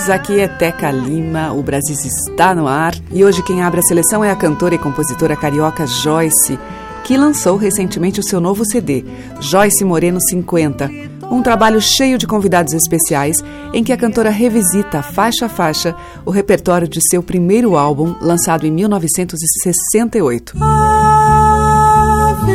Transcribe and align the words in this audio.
Ouvintes. 0.00 0.08
Aqui 0.08 0.40
é 0.40 0.48
Teca 0.48 0.90
Lima. 0.90 1.52
O 1.52 1.62
Brasil 1.62 1.94
está 1.94 2.54
no 2.54 2.66
ar 2.66 2.94
e 3.12 3.22
hoje 3.24 3.42
quem 3.42 3.62
abre 3.62 3.80
a 3.80 3.82
seleção 3.82 4.24
é 4.24 4.30
a 4.30 4.36
cantora 4.36 4.74
e 4.74 4.78
compositora 4.78 5.36
carioca 5.36 5.86
Joyce, 5.86 6.58
que 7.04 7.18
lançou 7.18 7.56
recentemente 7.56 8.20
o 8.20 8.22
seu 8.22 8.40
novo 8.40 8.64
CD, 8.64 9.04
Joyce 9.40 9.84
Moreno 9.84 10.20
50. 10.20 10.90
Um 11.30 11.42
trabalho 11.42 11.80
cheio 11.80 12.18
de 12.18 12.26
convidados 12.26 12.72
especiais 12.72 13.44
em 13.72 13.84
que 13.84 13.92
a 13.92 13.96
cantora 13.96 14.30
revisita 14.30 15.02
faixa 15.02 15.46
a 15.46 15.48
faixa 15.48 15.94
o 16.24 16.30
repertório 16.30 16.88
de 16.88 17.00
seu 17.08 17.22
primeiro 17.22 17.76
álbum, 17.76 18.16
lançado 18.20 18.66
em 18.66 18.70
1968. 18.70 20.56
Ave 20.60 22.54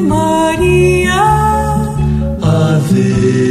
Maria, 0.00 1.14
Ave. 2.42 3.45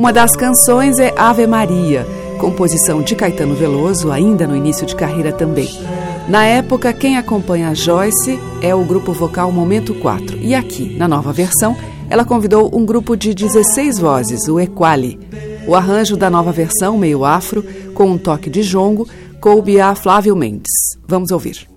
Uma 0.00 0.14
das 0.14 0.34
canções 0.34 0.98
é 0.98 1.12
Ave 1.14 1.46
Maria, 1.46 2.06
composição 2.40 3.02
de 3.02 3.14
Caetano 3.14 3.54
Veloso, 3.54 4.10
ainda 4.10 4.46
no 4.46 4.56
início 4.56 4.86
de 4.86 4.96
carreira 4.96 5.30
também. 5.30 5.68
Na 6.26 6.42
época, 6.42 6.90
quem 6.94 7.18
acompanha 7.18 7.68
a 7.68 7.74
Joyce 7.74 8.40
é 8.62 8.74
o 8.74 8.82
grupo 8.82 9.12
vocal 9.12 9.52
Momento 9.52 9.92
4. 9.92 10.38
E 10.38 10.54
aqui, 10.54 10.96
na 10.96 11.06
nova 11.06 11.34
versão, 11.34 11.76
ela 12.08 12.24
convidou 12.24 12.74
um 12.74 12.86
grupo 12.86 13.14
de 13.14 13.34
16 13.34 13.98
vozes, 13.98 14.48
o 14.48 14.58
Equali. 14.58 15.20
O 15.66 15.74
arranjo 15.74 16.16
da 16.16 16.30
nova 16.30 16.50
versão, 16.50 16.96
meio 16.96 17.22
afro, 17.22 17.62
com 17.92 18.06
um 18.06 18.16
toque 18.16 18.48
de 18.48 18.62
jongo, 18.62 19.06
coube 19.38 19.78
a 19.82 19.94
Flávio 19.94 20.34
Mendes. 20.34 20.72
Vamos 21.06 21.30
ouvir. 21.30 21.68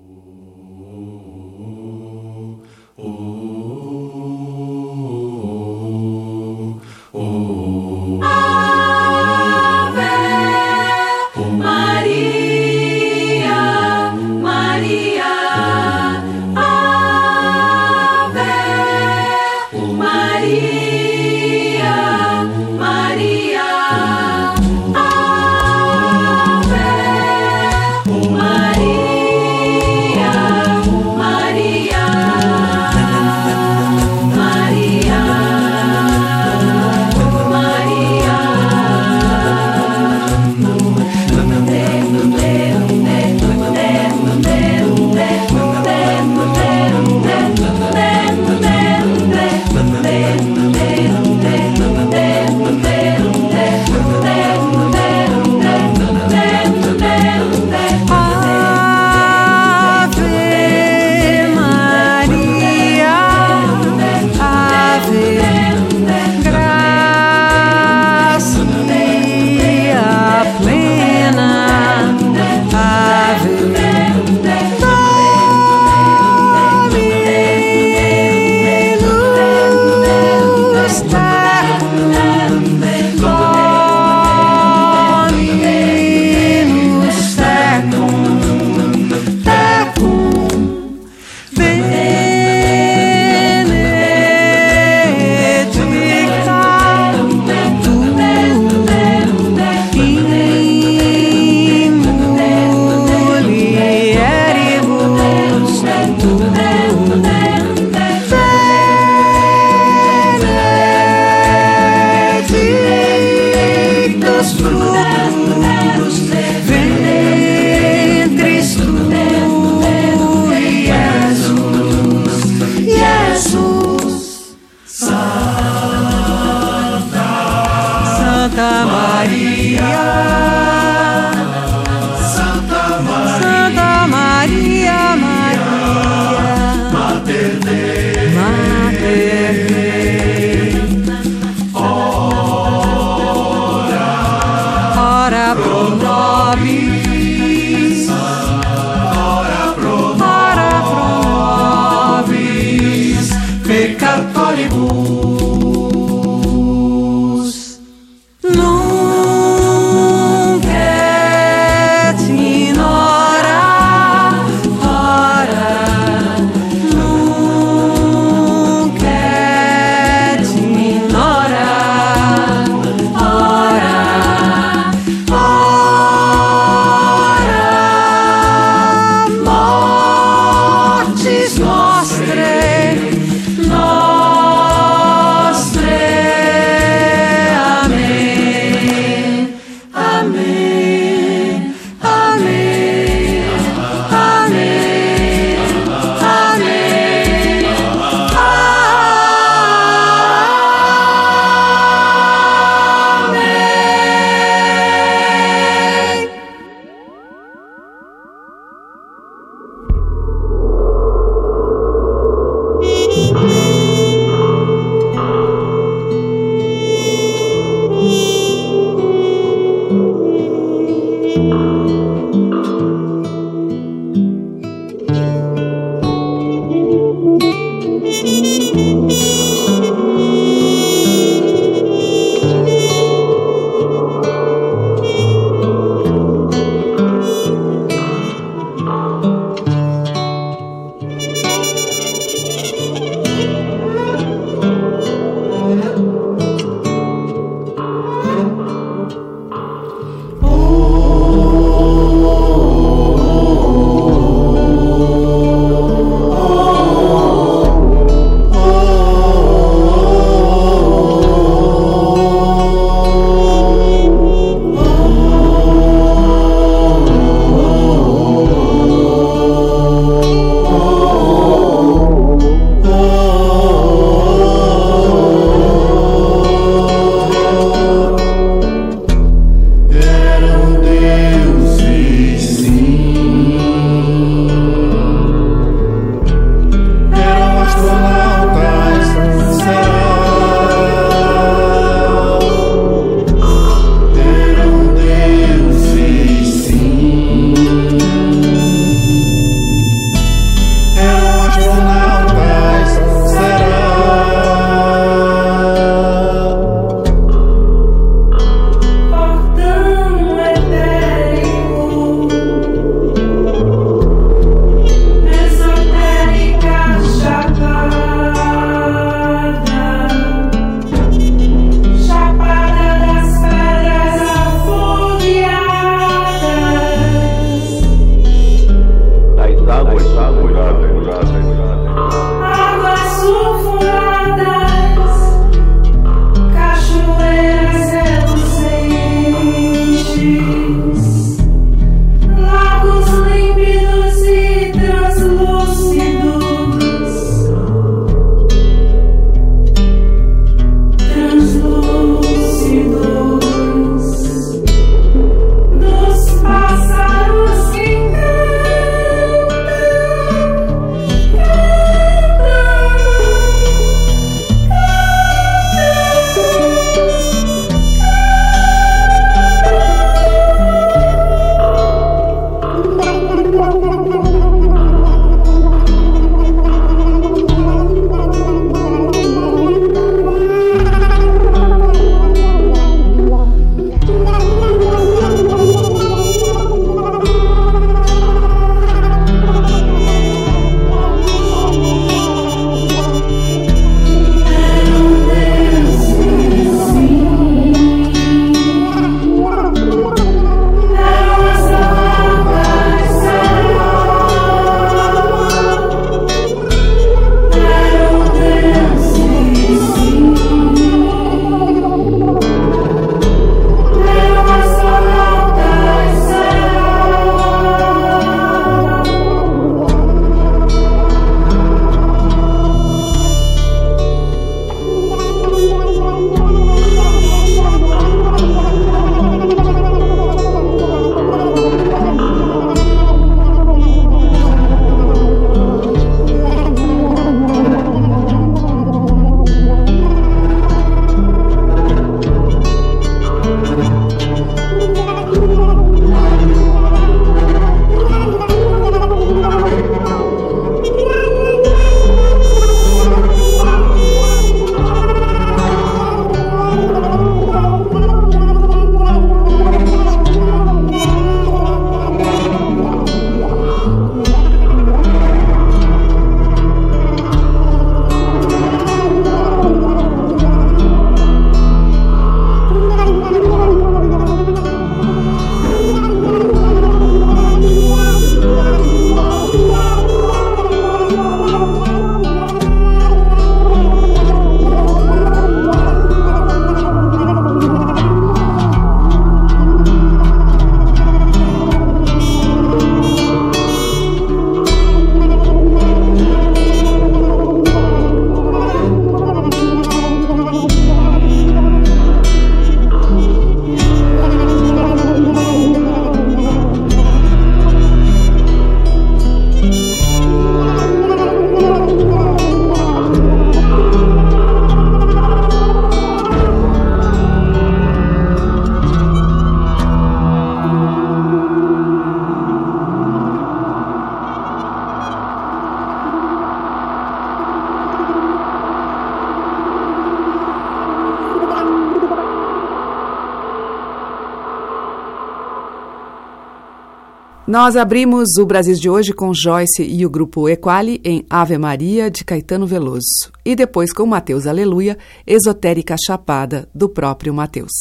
Nós 537.53 537.77
abrimos 537.77 538.29
o 538.39 538.47
Brasil 538.47 538.73
de 538.73 538.89
hoje 538.89 539.13
com 539.13 539.31
Joyce 539.31 539.83
e 539.83 540.03
o 540.07 540.09
grupo 540.09 540.49
Equali 540.49 540.99
em 541.05 541.23
Ave 541.29 541.55
Maria 541.55 542.09
de 542.09 542.25
Caetano 542.25 542.65
Veloso 542.65 543.31
e 543.45 543.55
depois 543.55 543.93
com 543.93 544.07
Mateus 544.07 544.47
Aleluia, 544.47 544.97
Esotérica 545.27 545.95
Chapada 546.03 546.67
do 546.73 546.89
próprio 546.89 547.31
Mateus. 547.31 547.71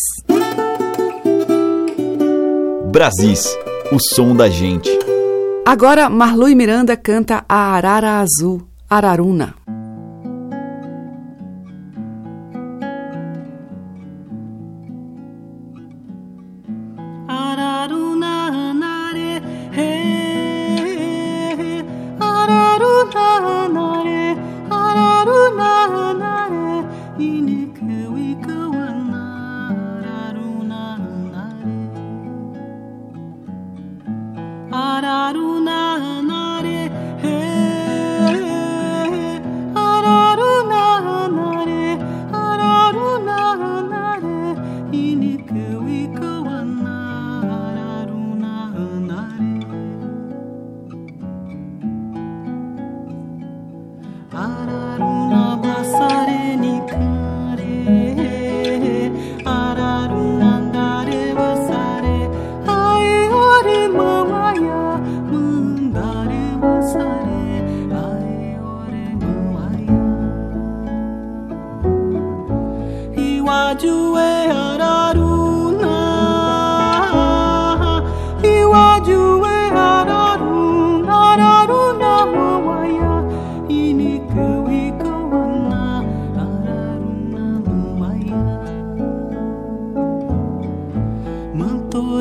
Brasis, 2.91 3.47
o 3.91 3.99
som 3.99 4.37
da 4.37 4.51
gente. 4.51 4.91
Agora 5.65 6.11
Marlu 6.11 6.51
e 6.51 6.55
Miranda 6.55 6.95
canta 6.95 7.43
a 7.49 7.75
Arara 7.75 8.21
Azul, 8.21 8.61
Araruna. 8.91 9.55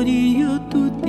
Tupinambá, 0.02 1.02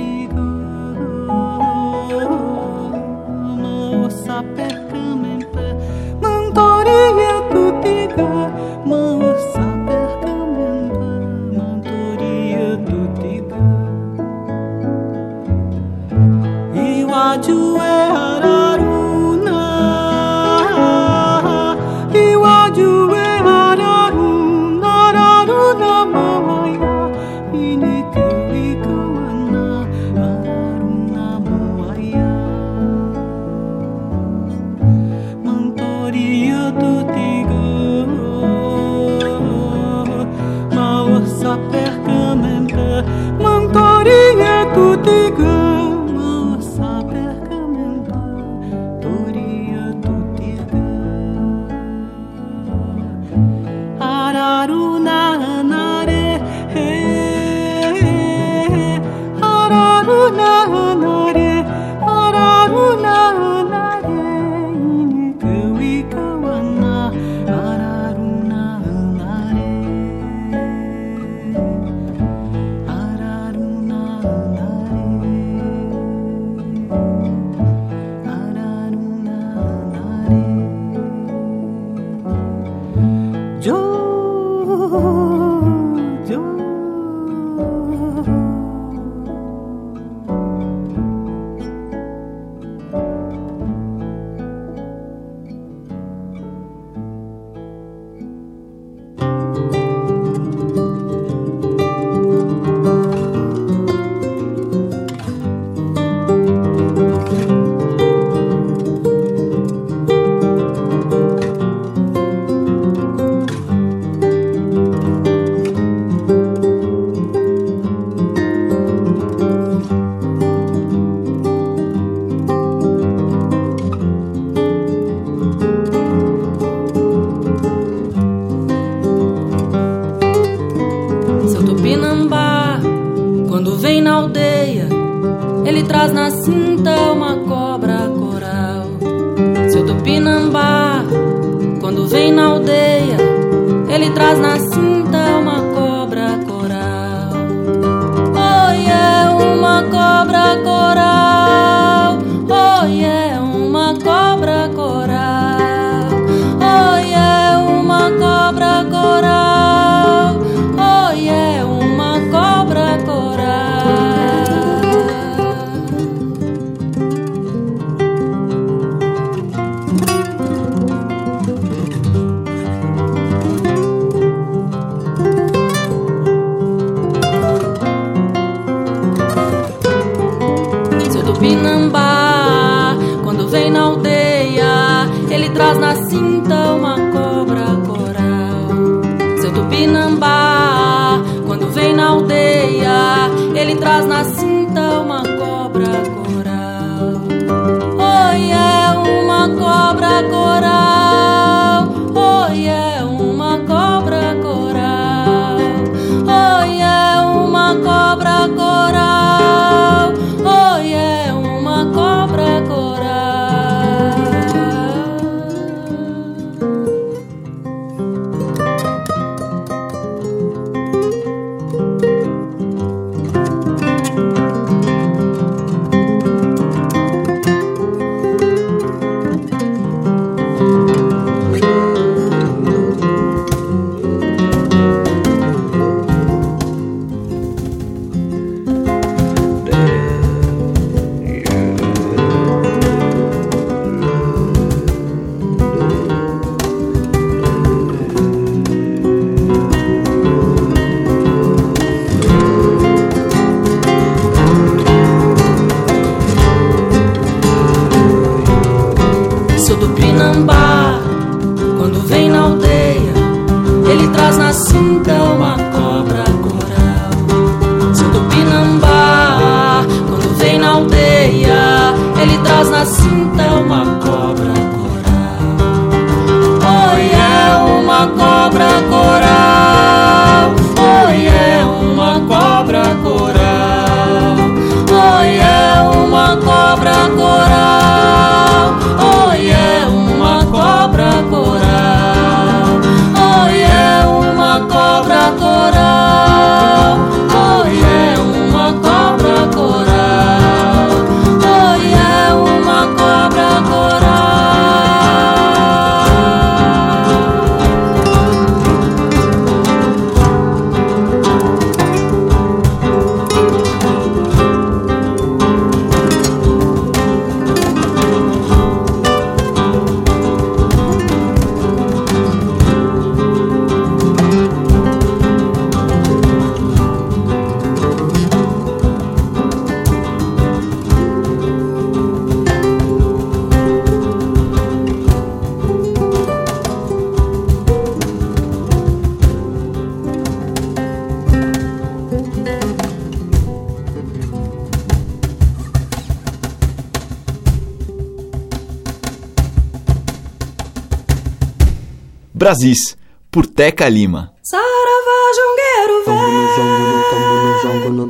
Brasis, 352.44 352.92
por 353.30 353.46
Teca 353.46 353.88
Lima. 353.88 354.34
Saravá, 354.42 355.32
jongueiro 355.38 356.04
velho. 356.04 356.44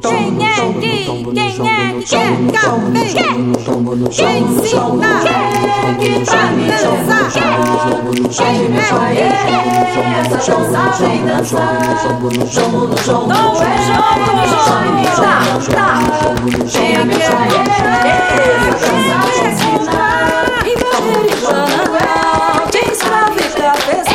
Quem 0.01 0.43
é 0.45 0.59
que, 0.81 1.07
quem 1.33 1.39
é 1.39 1.53
que 1.53 2.03
quer 2.11 2.35
café? 2.51 3.23
Quem 4.11 4.43
ensina 4.43 5.23
que 6.01 6.19
pra 6.19 6.43
dançar? 8.75 9.11
Quem 9.95 10.03
é 10.03 10.19
essa 10.19 10.57
dança 10.65 11.07
vem 11.07 11.23
dançar? 11.27 11.79
Jogo 12.03 12.29
no 12.37 12.45
jogo, 12.49 12.89
não 13.29 13.63
é 13.63 13.79
jogo 13.87 14.11
no 14.35 14.47
jogo, 14.51 15.05
tá, 15.15 15.47
tá. 15.73 15.87
Quem 16.73 16.91
é 16.91 17.07
que 17.07 17.13
é 17.13 17.23
essa 17.23 17.39
dança 17.55 17.87
vem 19.23 19.47
ensinar? 19.53 20.35
Invadir 20.67 21.23
e 21.25 21.37
Janangal, 21.41 22.67
te 22.73 22.83
escravo 22.91 23.39
e 23.39 23.43
cabeça. 23.61 24.15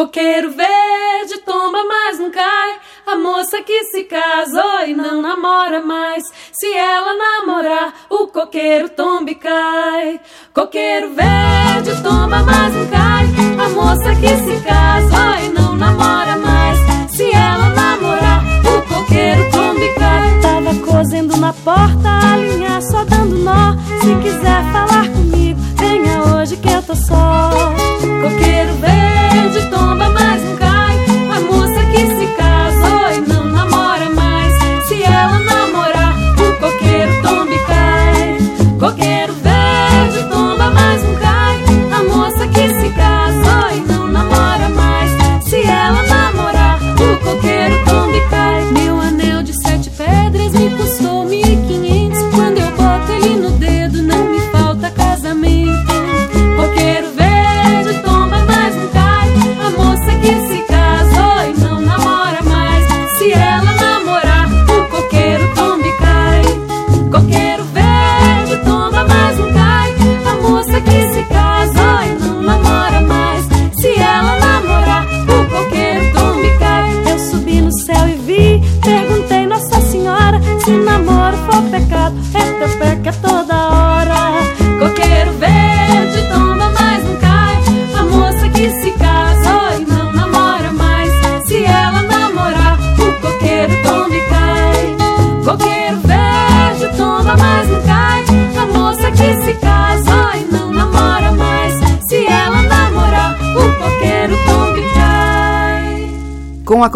Coqueiro 0.00 0.50
verde 0.52 1.42
tomba, 1.44 1.84
mas 1.84 2.18
não 2.18 2.30
cai. 2.30 2.78
A 3.06 3.16
moça 3.16 3.60
que 3.60 3.84
se 3.84 4.04
casou 4.04 4.86
e 4.86 4.94
não 4.94 5.20
namora 5.20 5.82
mais. 5.82 6.24
Se 6.52 6.72
ela 6.72 7.12
namorar, 7.12 7.92
o 8.08 8.26
coqueiro 8.28 8.88
tomba 8.88 9.30
e 9.30 9.34
cai. 9.34 10.18
Coqueiro 10.54 11.10
verde 11.10 12.02
tomba, 12.02 12.42
mas 12.42 12.74
não 12.74 12.86
cai. 12.86 13.26
A 13.62 13.68
moça 13.68 14.14
que 14.14 14.28
se 14.38 14.62
casou 14.62 15.44
e 15.44 15.48
não 15.50 15.76
namora 15.76 16.34
mais. 16.38 16.78
Se 17.14 17.30
ela 17.34 17.68
namorar, 17.68 18.42
o 18.64 18.82
coqueiro 18.88 19.50
tomba 19.50 19.84
e 19.84 19.94
cai. 19.96 20.40
Tava 20.40 20.74
cozendo 20.76 21.36
na 21.36 21.52
porta, 21.52 22.08
a 22.08 22.36
linha 22.38 22.80
só 22.80 23.04
dando 23.04 23.36
nó. 23.36 23.76
Se 24.00 24.14
quiser 24.22 24.62
falar 24.72 25.06
comigo, 25.10 25.60
venha 25.76 26.22
hoje 26.22 26.56
que 26.56 26.70
eu 26.70 26.82
tô 26.82 26.94
só. 26.94 27.50
Coqueiro 28.22 28.59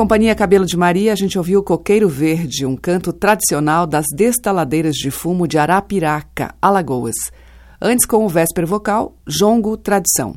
companhia 0.04 0.34
Cabelo 0.34 0.66
de 0.66 0.76
Maria, 0.76 1.14
a 1.14 1.16
gente 1.16 1.38
ouviu 1.38 1.62
Coqueiro 1.62 2.10
Verde, 2.10 2.66
um 2.66 2.76
canto 2.76 3.10
tradicional 3.10 3.86
das 3.86 4.04
destaladeiras 4.14 4.96
de 4.96 5.10
fumo 5.10 5.48
de 5.48 5.56
Arapiraca, 5.56 6.54
Alagoas. 6.60 7.14
Antes, 7.80 8.04
com 8.04 8.22
o 8.22 8.28
Vésper 8.28 8.66
Vocal, 8.66 9.16
Jongo 9.26 9.78
Tradição. 9.78 10.34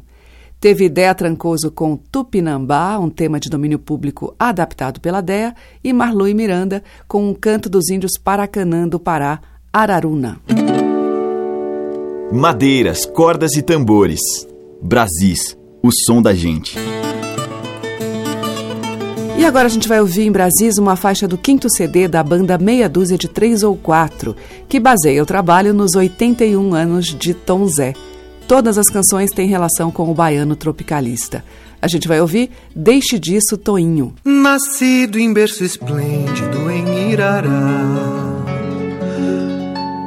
Teve 0.58 0.86
Ideia 0.86 1.13
Trancoso 1.13 1.69
com 1.69 1.97
Tupinambá, 1.97 2.97
um 2.97 3.10
tema 3.10 3.41
de 3.41 3.49
domínio 3.49 3.77
público 3.77 4.34
adaptado 4.39 5.01
pela 5.01 5.19
DEA, 5.19 5.53
e 5.84 5.91
Marlui 5.91 6.34
Miranda 6.34 6.82
com 7.06 7.30
um 7.30 7.34
canto 7.34 7.69
dos 7.69 7.89
índios 7.89 8.13
Paracanã 8.17 8.88
do 8.88 8.97
Pará, 8.97 9.41
Araruna. 9.73 10.39
Madeiras, 12.32 13.06
cordas 13.06 13.58
e 13.58 13.62
tambores. 13.62 14.21
Brasis, 14.82 15.58
o 15.84 15.89
som 15.91 16.21
da 16.21 16.34
gente. 16.34 16.77
E 19.38 19.45
agora 19.45 19.67
a 19.67 19.69
gente 19.69 19.88
vai 19.88 20.02
ouvir 20.02 20.23
em 20.23 20.32
Brasis 20.32 20.80
uma 20.80 20.95
faixa 20.95 21.28
do 21.28 21.38
quinto 21.38 21.69
CD 21.69 22.08
da 22.08 22.23
banda 22.23 22.58
Meia 22.58 22.89
Dúzia 22.89 23.17
de 23.17 23.28
Três 23.28 23.62
ou 23.62 23.78
Quatro, 23.78 24.36
que 24.67 24.80
baseia 24.80 25.21
o 25.21 25.28
trabalho 25.28 25.76
nos 25.76 25.93
81 25.95 26.73
anos 26.73 27.06
de 27.06 27.36
Tom 27.36 27.67
Zé. 27.67 27.93
Todas 28.47 28.78
as 28.80 28.89
canções 28.89 29.30
têm 29.30 29.47
relação 29.47 29.91
com 29.91 30.10
o 30.10 30.13
baiano 30.13 30.56
tropicalista. 30.56 31.43
A 31.80 31.88
gente 31.88 32.08
vai 32.08 32.19
ouvir 32.19 32.50
Deixe 32.76 33.19
Disso, 33.19 33.58
Toinho. 33.58 34.15
Nascido 34.26 35.19
em 35.19 35.32
berço 35.32 35.63
esplêndido 35.63 36.71
em 36.71 37.12
Irará. 37.12 37.52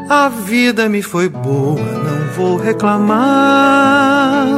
A 0.09 0.29
vida 0.29 0.88
me 0.88 1.03
foi 1.03 1.29
boa, 1.29 1.79
não 1.81 2.33
vou 2.35 2.57
reclamar. 2.57 4.49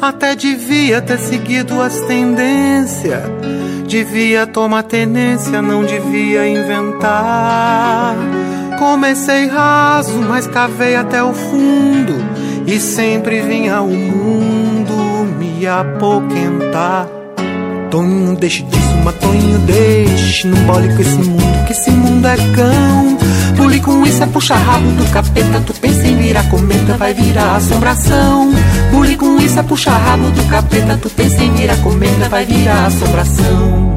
Até 0.00 0.34
devia 0.34 1.00
ter 1.00 1.18
seguido 1.18 1.80
as 1.80 2.00
tendências. 2.02 3.22
Devia 3.86 4.46
tomar 4.46 4.82
tenência, 4.82 5.62
não 5.62 5.84
devia 5.84 6.46
inventar. 6.48 8.16
Comecei 8.78 9.46
raso, 9.46 10.18
mas 10.28 10.46
cavei 10.46 10.96
até 10.96 11.22
o 11.22 11.32
fundo. 11.32 12.14
E 12.66 12.78
sempre 12.78 13.40
vim 13.42 13.68
ao 13.68 13.86
mundo 13.86 14.96
me 15.38 15.66
apoquentar. 15.66 17.08
Toninho, 17.90 18.36
deixe 18.36 18.62
disso, 18.64 18.96
mas 19.04 19.14
Toninho, 19.14 19.58
deixe. 19.60 20.46
Não 20.46 20.58
bole 20.64 20.92
com 20.94 21.00
esse 21.00 21.16
mundo, 21.16 21.64
que 21.66 21.72
esse 21.72 21.90
mundo 21.90 22.26
é 22.26 22.36
cão. 22.36 23.16
Pule 23.76 23.84
com 23.84 24.06
isso, 24.06 24.22
é 24.22 24.26
puxa 24.26 24.54
rabo 24.54 24.90
do 24.92 25.04
capeta. 25.10 25.60
Tu 25.60 25.74
pensa 25.74 26.08
em 26.08 26.16
virar 26.16 26.48
cometa, 26.48 26.96
vai 26.96 27.12
virar 27.12 27.56
assombração. 27.56 28.50
Pule 28.90 29.16
com 29.16 29.36
isso, 29.36 29.58
é 29.58 29.62
puxa 29.62 29.90
rabo 29.90 30.30
do 30.30 30.42
capeta. 30.44 30.96
Tu 30.96 31.10
pensa 31.10 31.44
em 31.44 31.52
virar 31.52 31.76
cometa, 31.82 32.26
vai 32.30 32.46
virar 32.46 32.86
assombração. 32.86 33.94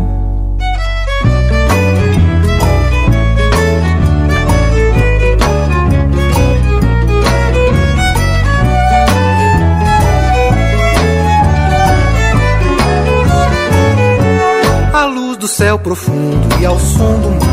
Do 15.39 15.47
céu 15.47 15.79
profundo 15.79 16.59
e 16.59 16.65
ao 16.65 16.77
som 16.77 17.17
do 17.21 17.48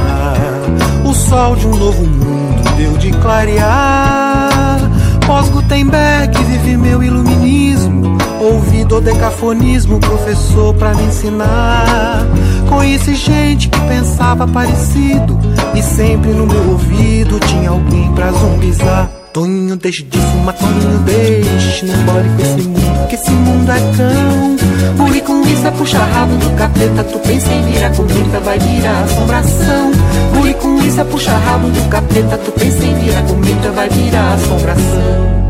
o 1.05 1.15
sol 1.15 1.57
de 1.57 1.67
um 1.67 1.77
novo 1.77 2.05
mundo 2.05 2.77
deu 2.77 2.93
de 2.99 3.11
clarear. 3.13 4.79
Pós 5.27 5.49
Gutenberg 5.49 6.37
vive 6.45 6.77
meu 6.77 7.03
iluminismo, 7.03 8.17
ouvi 8.41 8.85
dodecafonismo, 8.85 9.99
professor 9.99 10.75
pra 10.75 10.95
me 10.95 11.05
ensinar. 11.05 12.25
Conheci 12.69 13.15
gente 13.15 13.69
que 13.69 13.81
pensava 13.81 14.47
parecido 14.47 15.39
e 15.75 15.83
sempre 15.83 16.31
no 16.31 16.47
meu 16.47 16.71
ouvido 16.71 17.41
tinha 17.41 17.71
alguém 17.71 18.13
pra 18.13 18.31
zumbizar. 18.31 19.11
Toninho, 19.37 19.77
deixe 19.77 20.03
de 20.03 20.19
fumar, 20.19 20.55
Toninho, 20.55 20.99
deixe 21.01 21.85
Não 21.85 22.05
bole 22.05 22.27
com 22.27 22.43
esse 22.43 22.69
mundo, 22.69 23.07
que 23.07 23.15
esse 23.17 23.31
mundo 23.33 23.71
é 23.71 23.79
cão. 23.95 24.57
Pule 24.97 25.21
com 25.21 25.43
isso, 25.43 25.67
é 25.67 25.71
puxa 25.73 25.99
rabo 25.99 26.37
do 26.37 26.57
capeta. 26.57 27.05
Tu 27.05 27.19
pensa 27.19 27.53
em 27.53 27.71
virar 27.71 27.91
comida, 27.91 28.41
vai 28.41 28.59
virar 28.59 29.03
assombração. 29.03 29.93
Pule 30.33 30.55
com 30.55 30.79
isso, 30.79 30.99
é 31.03 31.05
puxa 31.05 31.37
rabo 31.37 31.69
do 31.69 31.89
capeta. 31.91 32.39
Tu 32.39 32.53
pensa 32.53 32.83
em 32.83 32.95
virar 32.95 33.23
comida, 33.25 33.73
vai 33.73 33.91
virar 33.91 34.33
assombração 34.33 35.46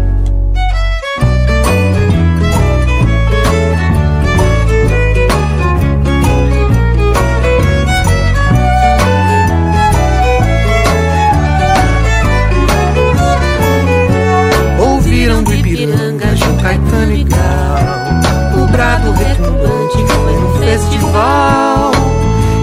O 18.57 18.67
brado 18.69 19.13
retumbante 19.13 19.99
foi 20.09 20.37
um 20.37 20.59
festival. 20.59 21.93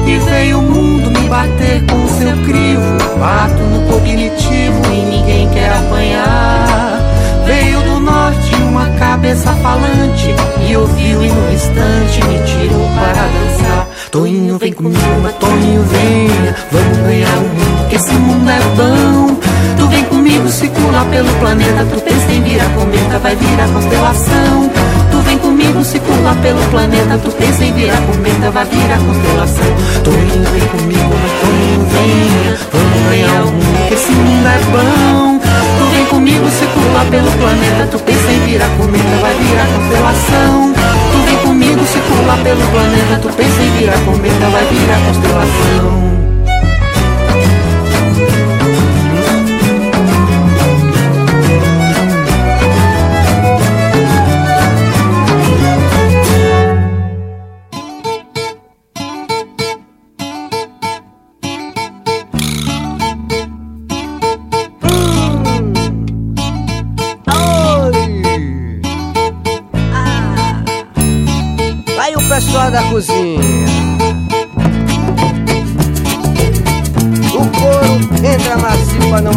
E 0.06 0.18
veio 0.18 0.60
o 0.60 0.62
mundo 0.62 1.12
me 1.12 1.30
bater 1.30 1.84
com 1.86 2.08
seu 2.08 2.36
crivo. 2.44 3.20
Bato 3.20 3.62
no 3.62 3.88
cognitivo 3.88 4.82
e 4.92 5.06
ninguém 5.06 5.50
quer 5.50 5.72
apanhar. 5.72 7.00
Veio 7.46 7.82
do 7.84 8.00
norte 8.00 8.56
uma 8.64 8.90
cabeça 8.98 9.54
falante. 9.58 10.34
E 10.68 10.76
ouviu 10.76 11.24
e 11.24 11.30
no 11.30 11.54
instante 11.54 12.24
me 12.26 12.40
tirou 12.46 12.88
para 12.96 13.28
dançar. 13.28 13.88
Toninho 14.12 14.58
vem 14.58 14.74
comigo, 14.74 15.34
Toninho 15.40 15.84
venha. 15.84 16.56
Vamos 16.72 16.98
ganhar 16.98 17.38
o 17.38 17.42
mundo, 17.42 17.90
que 17.90 17.96
esse 17.96 18.14
mundo 18.14 18.50
é 18.50 18.60
bom. 18.76 19.53
Tu 20.34 20.40
vem 20.40 20.48
comigo, 20.48 20.50
circula 20.50 21.06
pelo 21.12 21.32
planeta, 21.36 21.86
tu 21.86 22.02
pensa 22.02 22.32
em 22.32 22.42
virar 22.42 22.70
cometa, 22.74 23.20
vai 23.20 23.36
virar 23.36 23.68
constelação. 23.70 24.72
Tu 25.12 25.18
vem 25.20 25.38
comigo, 25.38 25.84
circula 25.84 26.36
pelo 26.42 26.62
planeta, 26.72 27.20
tu 27.20 27.32
pensa 27.34 27.64
em 27.64 27.74
virar 27.74 28.02
cometa, 28.02 28.50
vai 28.50 28.66
virar 28.66 28.98
constelação. 28.98 29.66
Toninho 30.04 30.50
vem 30.50 30.68
comigo, 30.70 31.14
Toninho 31.40 31.86
venha, 31.86 32.58
vamos 32.72 33.10
ganhar 33.10 33.46
mundo, 33.46 33.88
que 33.88 33.94
esse 33.94 34.12
mundo 34.12 34.48
é 34.48 34.60
bom. 34.72 35.40
Tu 35.40 35.86
vem 35.94 36.06
comigo, 36.06 36.50
circula 36.50 37.06
pelo 37.12 37.32
planeta, 37.32 37.88
tu 37.92 38.00
pensa 38.00 38.32
em 38.32 38.40
virar 38.40 38.70
cometa, 38.70 39.16
vai 39.22 39.34
virar 39.36 39.68
constelação. 39.68 40.74
Tu 41.12 41.18
vem 41.28 41.38
comigo, 41.46 41.86
circula 41.86 42.38
pelo 42.44 42.68
planeta, 42.72 43.20
tu 43.22 43.30
pensa 43.38 43.62
em 43.62 43.72
virar 43.78 44.00
cometa, 44.00 44.50
vai 44.50 44.66
virar 44.66 45.00
constelação. 45.06 46.13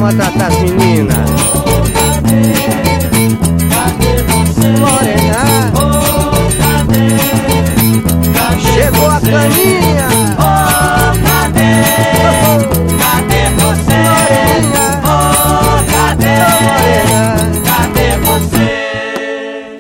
Não 0.06 0.12
maltratar 0.12 0.48
as 0.48 0.58
meninas. 0.58 1.16
Morena, 4.78 5.44
chegou 8.60 9.10
a 9.10 9.20
caninha. 9.20 10.08
Cadê 12.98 13.44
você? 13.56 13.98
Morena, 14.12 14.84
Cadê 17.64 18.10
você? 18.24 19.78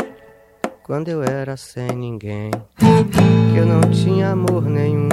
Quando 0.82 1.08
eu 1.08 1.22
era 1.22 1.56
sem 1.56 1.88
ninguém, 1.94 2.50
que 2.78 3.56
eu 3.56 3.66
não 3.66 3.80
tinha 3.90 4.30
amor 4.30 4.64
nenhum. 4.64 5.08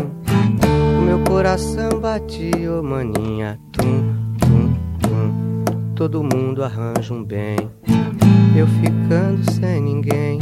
O 0.98 1.02
meu 1.02 1.20
coração 1.20 2.00
batia, 2.00 2.72
ô 2.72 2.82
maninha, 2.82 3.60
tum. 3.72 4.23
Todo 6.04 6.22
mundo 6.22 6.62
arranja 6.62 7.14
um 7.14 7.24
bem, 7.24 7.56
eu 8.58 8.68
ficando 8.68 9.50
sem 9.54 9.82
ninguém. 9.82 10.38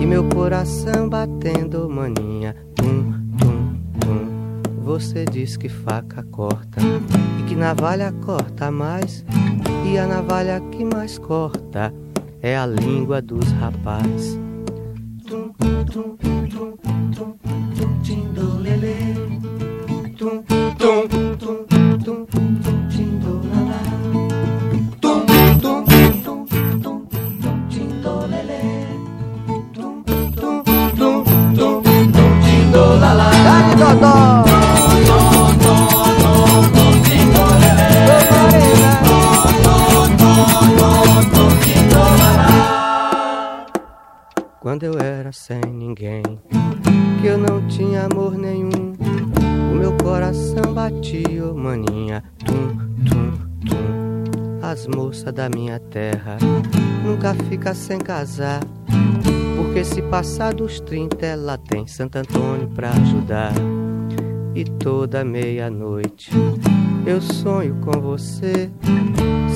E 0.00 0.06
meu 0.06 0.22
coração 0.28 1.08
batendo, 1.08 1.90
maninha, 1.90 2.54
tum, 2.76 3.12
tum, 3.36 3.74
tum. 3.98 4.84
Você 4.84 5.24
diz 5.24 5.56
que 5.56 5.68
faca 5.68 6.22
corta 6.22 6.80
e 7.40 7.42
que 7.42 7.56
navalha 7.56 8.12
corta 8.24 8.70
mais. 8.70 9.24
E 9.84 9.98
a 9.98 10.06
navalha 10.06 10.60
que 10.70 10.84
mais 10.84 11.18
corta 11.18 11.92
é 12.40 12.56
a 12.56 12.64
língua 12.64 13.20
dos 13.20 13.50
rapazes. 13.50 14.38
Tum, 15.26 15.52
tum, 15.58 15.84
tum, 15.86 16.16
tum, 16.16 16.76
tum, 17.10 17.36
tum, 17.76 18.00
tindolelê. 18.00 18.94
Tum, 20.16 20.40
tum, 20.44 20.72
tum, 20.78 21.08
tum, 21.08 21.64
tum, 21.66 22.26
tindolala. 22.26 22.93
Quando 44.60 44.82
eu 44.84 44.98
era 44.98 45.30
sem 45.30 45.60
ninguém, 45.60 46.22
que 47.20 47.26
eu 47.28 47.38
não 47.38 47.66
tinha 47.68 48.06
amor 48.06 48.36
nenhum, 48.36 48.94
o 49.70 49.74
meu 49.76 49.96
coração 49.98 50.74
batia, 50.74 51.46
oh, 51.46 51.54
maninha, 51.54 52.24
tum, 52.44 52.76
tum, 53.04 53.32
tum. 53.68 54.60
As 54.62 54.86
moças 54.88 55.32
da 55.32 55.48
minha 55.48 55.78
terra 55.78 56.38
nunca 57.04 57.34
fica 57.48 57.72
sem 57.72 57.98
casar, 57.98 58.60
porque 59.74 59.84
se 59.84 60.02
passar 60.02 60.54
dos 60.54 60.78
30 60.78 61.26
ela 61.26 61.58
tem 61.58 61.84
Santo 61.84 62.14
Antônio 62.16 62.68
pra 62.68 62.90
ajudar. 62.90 63.52
E 64.54 64.64
toda 64.64 65.24
meia-noite 65.24 66.30
eu 67.04 67.20
sonho 67.20 67.74
com 67.80 68.00
você. 68.00 68.70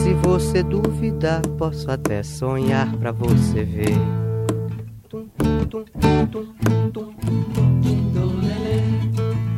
Se 0.02 0.14
você 0.14 0.64
duvidar, 0.64 1.40
posso 1.57 1.88
até 1.88 2.24
sonhar 2.24 2.92
pra 2.96 3.12
você 3.12 3.62
ver. 3.62 3.94
Tum, 5.09 5.28
tum, 5.38 5.66
tum, 5.66 6.26
tum, 6.26 6.90
tum, 6.90 7.14
tindolelê. 7.81 8.83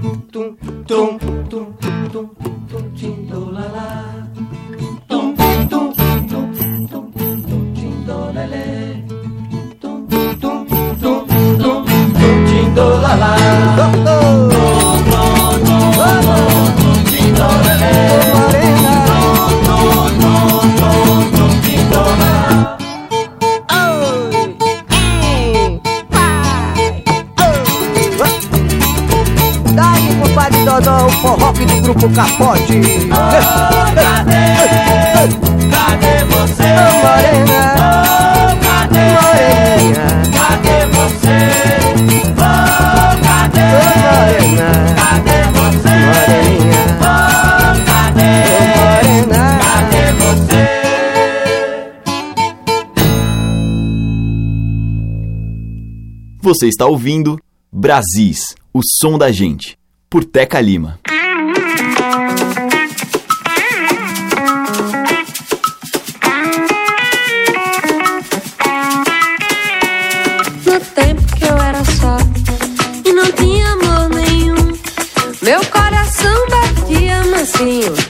Tum, 0.02 0.18
tum, 0.20 0.56
tum, 0.84 1.18
tum, 1.48 2.26
tum, 2.68 2.90
tindolala. 2.94 4.04
Tum, 4.04 4.09
grupo 31.92 32.08
Capote. 32.10 32.80
Cadê? 33.94 34.40
Cadê 35.70 36.24
você? 36.24 36.62
Ô, 36.62 36.92
Morena, 37.02 37.74
Cadê? 37.76 37.99
Você 56.52 56.66
está 56.66 56.84
ouvindo 56.84 57.38
Brasis, 57.70 58.56
o 58.74 58.80
som 58.82 59.16
da 59.16 59.30
gente, 59.30 59.78
por 60.10 60.24
Teca 60.24 60.60
Lima. 60.60 60.98
No 70.66 70.80
tempo 70.92 71.22
que 71.36 71.44
eu 71.44 71.56
era 71.56 71.84
só 71.84 72.16
e 73.08 73.12
não 73.12 73.30
tinha 73.30 73.68
amor 73.68 74.08
nenhum, 74.08 74.56
meu 75.42 75.64
coração 75.66 76.48
batia 76.48 77.24
mansinho. 77.26 78.09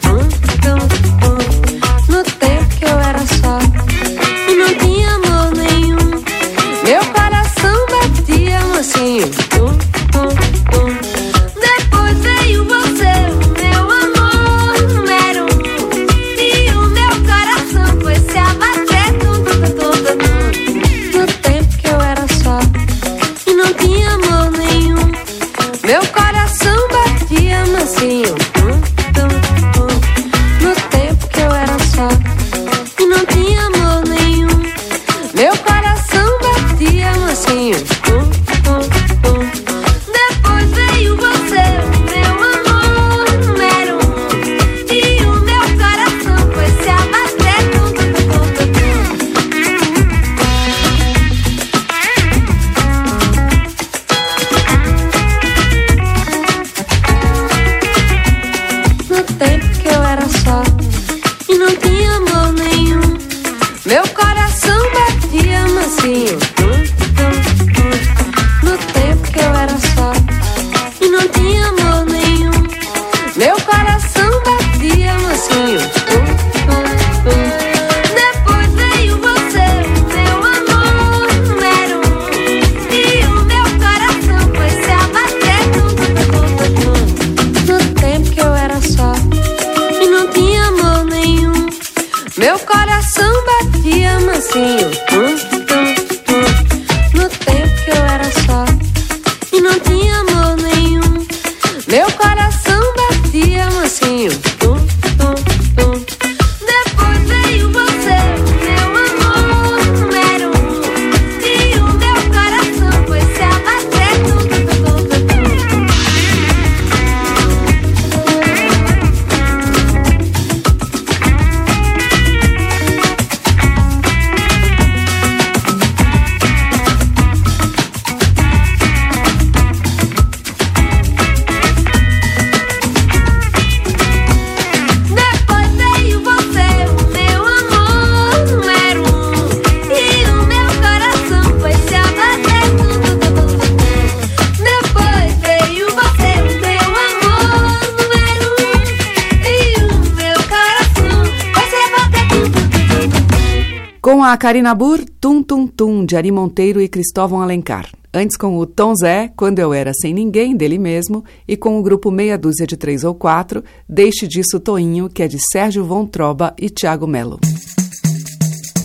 Karina 154.41 154.75
Burr, 154.75 155.05
Tum 155.21 155.43
Tum 155.43 155.67
Tum, 155.67 156.03
de 156.03 156.17
Ari 156.17 156.33
Monteiro 156.33 156.81
e 156.81 156.89
Cristóvão 156.89 157.43
Alencar. 157.43 157.91
Antes 158.13 158.39
com 158.39 158.57
o 158.57 158.65
Tom 158.65 158.95
Zé, 158.95 159.31
Quando 159.37 159.59
Eu 159.59 159.75
Era 159.75 159.93
Sem 159.93 160.15
Ninguém, 160.15 160.57
dele 160.57 160.79
mesmo, 160.79 161.23
e 161.47 161.59
com 161.59 161.79
o 161.79 161.83
grupo 161.83 162.11
Meia 162.11 162.39
Dúzia 162.39 162.67
de 162.67 162.75
Três 162.75 163.05
ou 163.05 163.15
Quatro, 163.15 163.63
Deixe 163.87 164.27
Disso 164.27 164.59
Toinho, 164.59 165.11
que 165.11 165.23
é 165.23 165.29
de 165.29 165.37
Sérgio 165.53 165.85
Von 165.85 166.07
Troba 166.07 166.55
e 166.59 166.71
Tiago 166.71 167.07
Melo. 167.07 167.39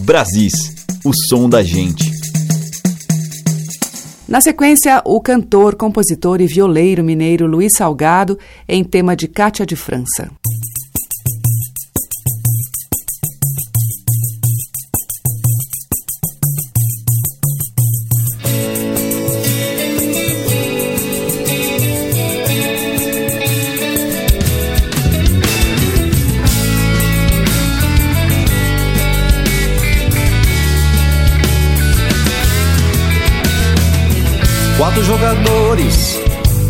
Brasis, 0.02 0.52
o 1.06 1.14
som 1.30 1.48
da 1.48 1.64
gente. 1.64 2.12
Na 4.28 4.42
sequência, 4.42 5.02
o 5.06 5.22
cantor, 5.22 5.76
compositor 5.76 6.42
e 6.42 6.48
violeiro 6.48 7.02
mineiro 7.02 7.48
Luiz 7.48 7.72
Salgado, 7.78 8.38
em 8.68 8.84
tema 8.84 9.16
de 9.16 9.30
Cátia 9.30 9.66
de 9.66 9.78
França. 9.78 10.30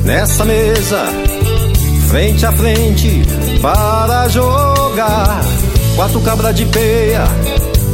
Nessa 0.05 0.45
mesa, 0.45 1.03
frente 2.09 2.45
a 2.45 2.51
frente 2.51 3.23
para 3.61 4.29
jogar. 4.29 5.41
Quatro 5.95 6.21
cabra 6.21 6.53
de 6.53 6.65
peia 6.65 7.23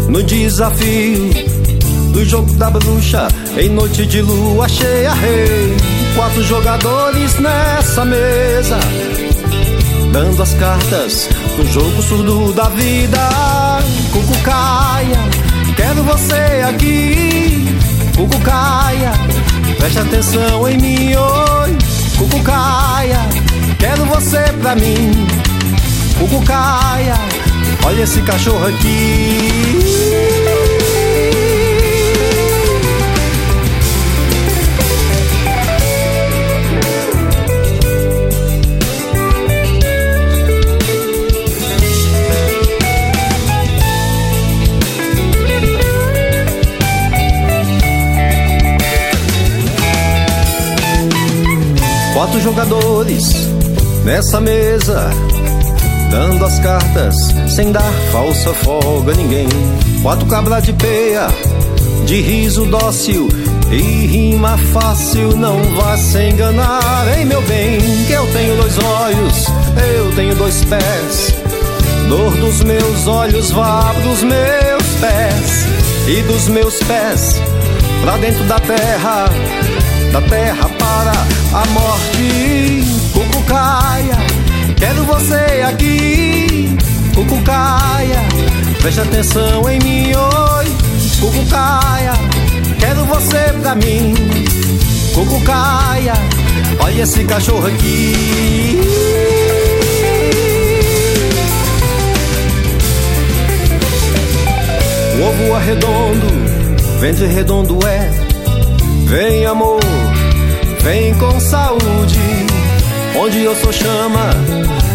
no 0.09 0.21
desafio 0.23 1.29
do 2.11 2.25
jogo 2.25 2.51
da 2.55 2.69
bruxa 2.69 3.27
em 3.57 3.69
noite 3.69 4.05
de 4.05 4.21
lua 4.21 4.67
cheia. 4.67 5.13
Rei, 5.13 5.77
quatro 6.15 6.43
jogadores 6.43 7.39
nessa 7.39 8.03
mesa, 8.03 8.79
dando 10.11 10.43
as 10.43 10.53
cartas 10.55 11.29
do 11.55 11.65
jogo 11.71 12.01
surdo 12.01 12.53
da 12.53 12.67
vida. 12.69 13.29
Cucucaia, 14.11 15.19
quero 15.77 16.03
você 16.03 16.61
aqui. 16.67 17.65
Cucucaia, 18.17 19.13
preste 19.77 19.99
atenção 19.99 20.67
em 20.67 20.77
mim, 20.77 21.15
oi. 21.15 21.80
Cucucaia, 22.21 23.17
quero 23.79 24.05
você 24.05 24.43
pra 24.61 24.75
mim. 24.75 25.27
Cucucaia, 26.19 27.15
olha 27.83 28.03
esse 28.03 28.21
cachorro 28.21 28.67
aqui. 28.67 29.90
Quatro 52.21 52.39
jogadores 52.39 53.33
nessa 54.05 54.39
mesa, 54.39 55.09
dando 56.11 56.45
as 56.45 56.59
cartas 56.59 57.15
sem 57.47 57.71
dar 57.71 57.91
falsa 58.11 58.53
folga 58.63 59.11
a 59.11 59.15
ninguém. 59.15 59.47
Quatro 60.03 60.27
cabra 60.27 60.61
de 60.61 60.71
peia, 60.71 61.27
de 62.05 62.21
riso 62.21 62.67
dócil 62.67 63.27
e 63.71 64.05
rima 64.05 64.55
fácil, 64.71 65.35
não 65.35 65.63
vá 65.75 65.97
se 65.97 66.29
enganar, 66.29 67.07
hein 67.17 67.25
meu 67.25 67.41
bem, 67.41 67.79
que 68.05 68.13
eu 68.13 68.27
tenho 68.33 68.55
dois 68.55 68.77
olhos, 68.77 69.47
eu 69.95 70.15
tenho 70.15 70.35
dois 70.35 70.63
pés. 70.65 71.33
Dor 72.07 72.37
dos 72.37 72.61
meus 72.61 73.07
olhos 73.07 73.49
vá 73.49 73.95
pros 73.95 74.21
meus 74.21 74.83
pés 75.01 75.65
e 76.07 76.21
dos 76.21 76.47
meus 76.49 76.75
pés 76.83 77.41
pra 78.03 78.15
dentro 78.17 78.43
da 78.43 78.59
terra, 78.59 79.25
da 80.13 80.21
terra 80.21 80.69
para 80.77 81.40
a 81.53 81.65
morte. 81.67 82.83
Cucucaia, 83.13 84.17
quero 84.77 85.03
você 85.03 85.61
aqui. 85.67 86.77
Cucucaia, 87.13 88.19
preste 88.81 89.01
atenção 89.01 89.69
em 89.69 89.79
mim, 89.79 90.13
oi. 90.13 90.65
Cucucaia, 91.19 92.13
quero 92.79 93.05
você 93.05 93.53
pra 93.61 93.75
mim. 93.75 94.13
Cucucaia, 95.13 96.13
olha 96.79 97.03
esse 97.03 97.23
cachorro 97.25 97.67
aqui. 97.67 98.79
O 105.19 105.23
ovo 105.23 105.53
arredondo, 105.53 106.27
ventre 106.99 107.27
redondo 107.27 107.79
é. 107.85 108.09
Vem 109.05 109.45
amor, 109.45 109.81
vem 110.83 111.13
com 111.15 111.39
saúde. 111.39 112.19
onde 113.15 113.43
eu 113.43 113.55
sou 113.55 113.71
chama, 113.71 114.29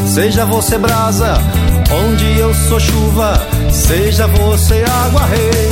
seja 0.06 0.44
você 0.44 0.78
brasa, 0.78 1.38
onde 1.92 2.38
eu 2.38 2.52
sou 2.54 2.80
chuva, 2.80 3.46
seja 3.70 4.26
você 4.26 4.82
água 4.82 5.26
rei, 5.26 5.70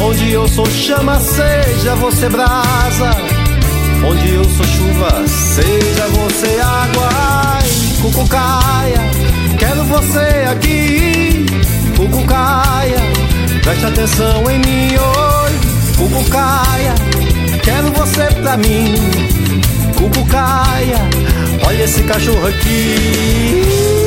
onde 0.00 0.32
eu 0.32 0.46
sou 0.48 0.66
chama, 0.66 1.18
seja 1.20 1.94
você 1.94 2.28
brasa, 2.28 3.10
onde 4.06 4.34
eu 4.34 4.44
sou 4.44 4.66
chuva, 4.66 5.24
seja 5.26 6.06
você 6.08 6.60
água, 6.60 7.08
Ai, 7.14 7.68
cucucaia, 8.02 9.10
quero 9.58 9.84
você 9.84 10.44
aqui, 10.50 11.46
cucucaia, 11.96 12.98
preste 13.62 13.86
atenção 13.86 14.50
em 14.50 14.58
mim, 14.58 14.96
oi, 14.96 15.52
cucucaia, 15.96 16.94
quero 17.62 17.90
você 17.92 18.24
pra 18.42 18.56
mim, 18.58 18.94
cucucaia, 20.08 20.98
olha 21.66 21.84
esse 21.84 22.02
cachorro 22.02 22.46
aqui. 22.46 24.03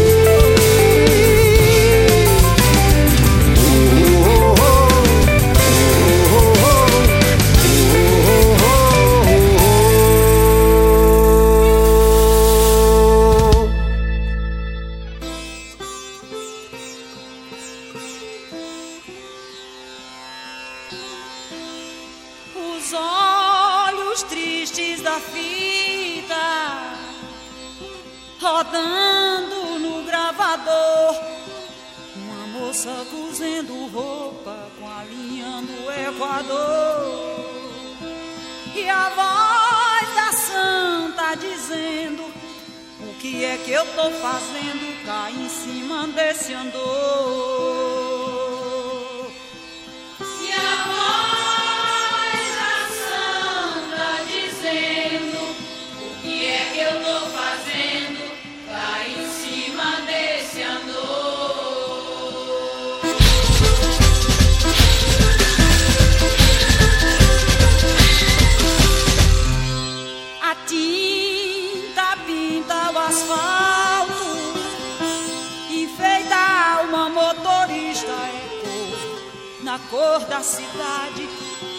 Na 79.68 79.78
cor 79.90 80.22
da 80.28 80.40
cidade 80.40 81.28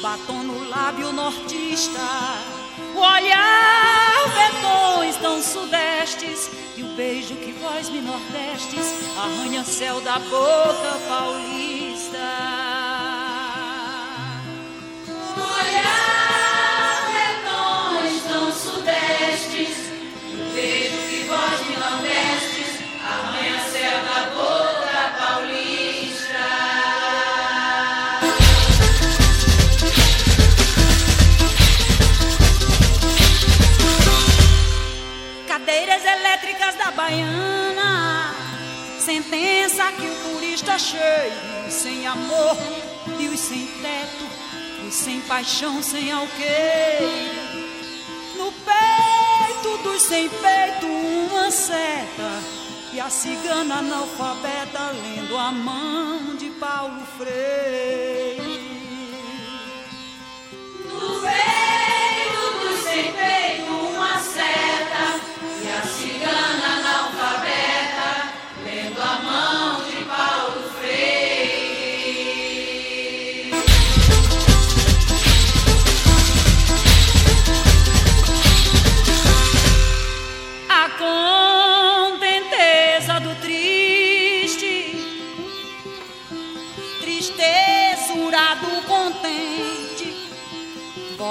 Batom 0.03 0.43
no 0.43 0.68
lábio 0.68 1.11
nortista. 1.11 1.99
O 2.95 2.99
olhar 2.99 4.24
betões 4.34 5.16
tão 5.16 5.43
sudestes 5.43 6.51
E 6.76 6.82
o 6.82 6.89
beijo 6.89 7.34
que 7.36 7.53
vós 7.53 7.89
me 7.89 8.03
nordestes 8.03 9.16
Arranha 9.16 9.64
céu 9.64 10.03
da 10.03 10.18
boca 10.18 10.99
paulista 11.09 12.58
Baiana, 37.09 38.35
sentença 39.01 39.91
que 39.93 40.07
o 40.07 40.15
turista 40.31 40.79
cheio, 40.79 41.71
sem 41.71 42.07
amor 42.07 42.55
e 43.19 43.29
os 43.29 43.41
sem 43.41 43.67
teto, 43.67 44.27
os 44.87 44.93
sem 44.93 45.19
paixão, 45.23 45.83
sem 45.83 46.13
alqueire. 46.13 47.31
No 48.37 48.53
peito 48.53 49.83
dos 49.83 50.03
sem 50.03 50.29
peito, 50.29 50.87
uma 50.87 51.51
seta. 51.51 52.43
E 52.93 53.01
a 53.01 53.09
cigana 53.09 53.77
analfabeta 53.77 54.91
lendo 55.03 55.35
a 55.35 55.51
mão 55.51 56.37
de 56.37 56.51
Paulo 56.51 57.03
Freire. 57.17 58.39
No 60.85 61.21
peito 61.23 61.58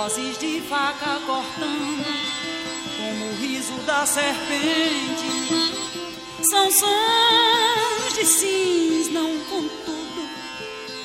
vozes 0.08 0.38
de 0.38 0.62
faca 0.62 1.20
cortando, 1.26 2.06
como 2.96 3.26
o 3.26 3.36
riso 3.42 3.74
da 3.86 4.06
serpente, 4.06 5.74
são 6.50 6.72
sons 6.72 8.14
de 8.14 8.26
sims, 8.26 9.12
não 9.12 9.38
contudo, 9.40 10.30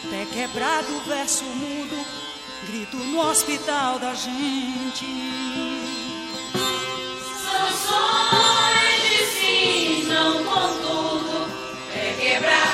pé 0.09 0.25
quebrado, 0.33 1.01
verso 1.05 1.43
mudo, 1.43 2.07
grito 2.69 2.97
no 2.97 3.29
hospital 3.29 3.99
da 3.99 4.15
gente. 4.15 5.07
São 7.43 7.73
sons 7.89 9.09
de 9.09 9.27
sim, 9.41 10.05
não 10.05 10.45
contudo. 10.45 11.51
É 11.93 12.17
quebrar 12.21 12.72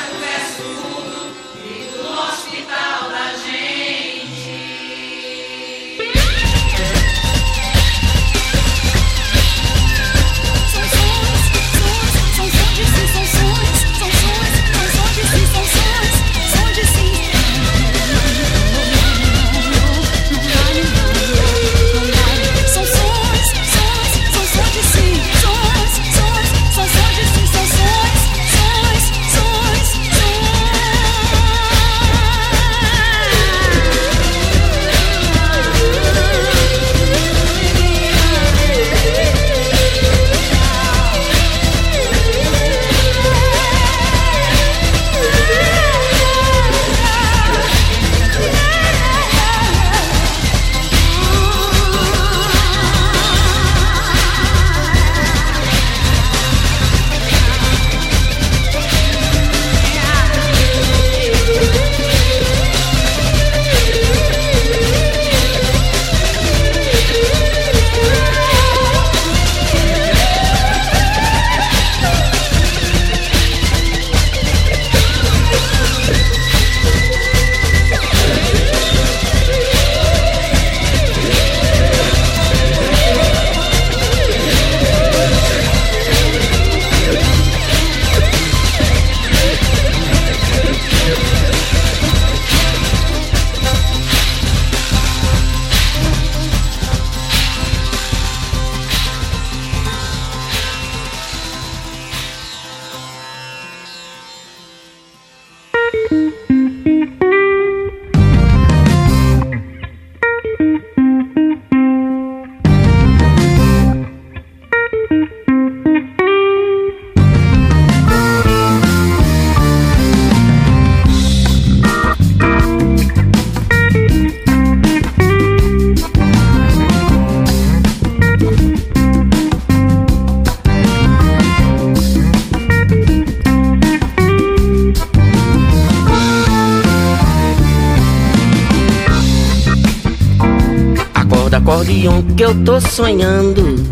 que 142.38 142.44
eu 142.44 142.54
tô 142.64 142.80
sonhando. 142.80 143.84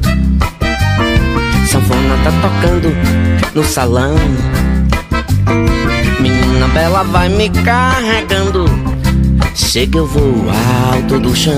Sanfona 1.69 2.17
tá 2.23 2.31
tocando 2.41 2.97
no 3.57 3.65
salão. 3.65 4.15
Menina 6.21 6.69
bela 6.69 7.03
vai 7.03 7.29
me 7.29 7.51
carregando. 7.51 8.67
Chega 9.53 9.99
eu 9.99 10.07
vou 10.07 10.45
alto 10.93 11.19
do 11.19 11.35
chão. 11.35 11.55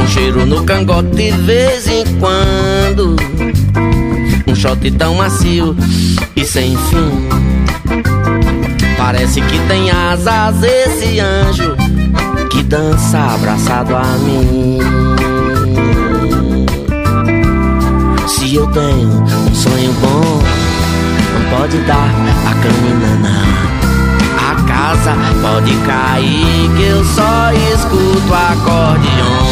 Um 0.00 0.06
cheiro 0.06 0.46
no 0.46 0.64
cangote 0.64 1.16
de 1.16 1.32
vez 1.32 1.86
em 1.86 2.04
quando. 2.18 3.16
Um 4.46 4.54
shot 4.54 4.90
tão 4.92 5.16
macio 5.16 5.76
e 6.34 6.46
sem 6.46 6.74
fim. 6.78 7.28
Parece 8.96 9.42
que 9.42 9.58
tem 9.68 9.90
asas 9.90 10.62
esse 10.62 11.20
anjo 11.20 11.81
dança 12.72 13.18
abraçado 13.34 13.94
a 13.94 14.02
mim. 14.24 14.78
Se 18.26 18.54
eu 18.54 18.66
tenho 18.68 19.10
um 19.10 19.54
sonho 19.54 19.92
bom, 20.00 20.42
não 21.34 21.58
pode 21.58 21.76
dar 21.80 22.08
a 22.46 22.54
caminhana. 22.62 23.42
A 24.38 24.54
casa 24.62 25.14
pode 25.42 25.76
cair, 25.86 26.70
que 26.74 26.82
eu 26.82 27.04
só 27.04 27.52
escuto 27.74 28.32
acordeon. 28.32 29.42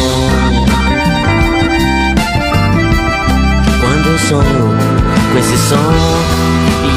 Quando 3.81 4.07
eu 4.07 4.17
sonho 4.17 4.77
com 5.31 5.37
esse 5.37 5.57
som 5.59 5.93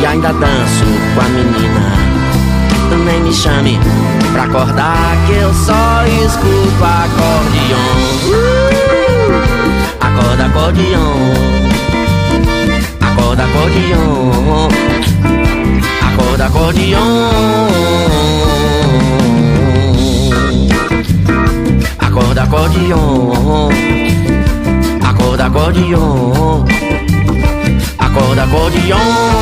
e 0.01 0.07
ainda 0.07 0.33
danço 0.33 0.87
com 1.15 1.21
a 1.21 1.25
menina. 1.25 2.14
Nem 2.97 3.21
me 3.23 3.33
chame 3.33 3.79
pra 4.33 4.45
acordar 4.45 5.17
que 5.27 5.33
eu 5.33 5.53
só 5.53 6.05
escuto 6.25 6.85
acordeon. 6.85 7.95
Uh! 8.29 8.65
Acorda 10.25 10.47
acordeon. 10.47 11.15
Acorda 13.01 13.45
acordeon. 13.45 14.69
Acorda 16.03 16.47
acordeon. 16.47 17.01
Acorda 21.99 22.43
acordeon. 22.43 23.71
Acorda 25.03 25.47
acordeon. 25.47 26.65
Acorda 27.99 28.43
acordeon. 28.45 29.35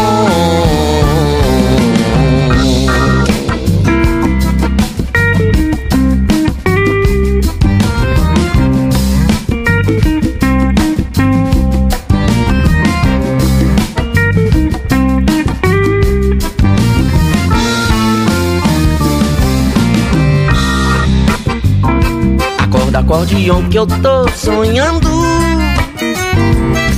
Acordeon 23.12 23.68
que 23.68 23.78
eu 23.78 23.86
tô 23.86 24.26
sonhando. 24.30 25.06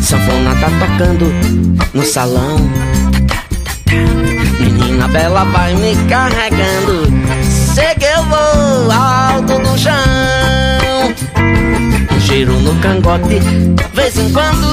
Sanfona 0.01 0.55
tá 0.61 0.71
tocando 0.79 1.27
no 1.93 2.05
salão. 2.05 2.57
Menina 4.61 5.09
bela 5.09 5.45
vai 5.45 5.75
me 5.75 5.97
carregando. 6.09 7.13
Sei 7.43 7.95
que 7.97 8.05
eu 8.05 8.23
vou 8.27 8.93
alto 8.93 9.59
no 9.59 9.77
chão. 9.77 9.93
Um 12.13 12.21
cheiro 12.21 12.53
no 12.61 12.75
cangote, 12.77 13.41
vez 13.93 14.17
em 14.17 14.33
quando. 14.33 14.69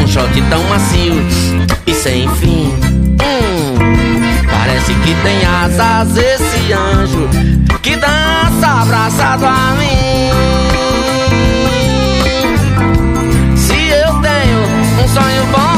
Um 0.00 0.06
shot 0.08 0.42
tão 0.50 0.64
macio 0.64 1.14
e 1.86 1.94
sem 1.94 2.28
fim. 2.36 2.74
Hum, 3.22 3.76
parece 4.50 4.92
que 4.94 5.14
tem 5.22 5.44
asas 5.46 6.16
esse 6.16 6.72
anjo 6.72 7.53
que 7.84 7.94
dança 7.96 8.66
abraçado 8.80 9.44
a 9.44 9.74
mim. 9.78 10.30
Se 13.54 13.74
eu 13.74 14.20
tenho 14.22 14.58
um 15.04 15.08
sonho 15.08 15.44
bom, 15.52 15.73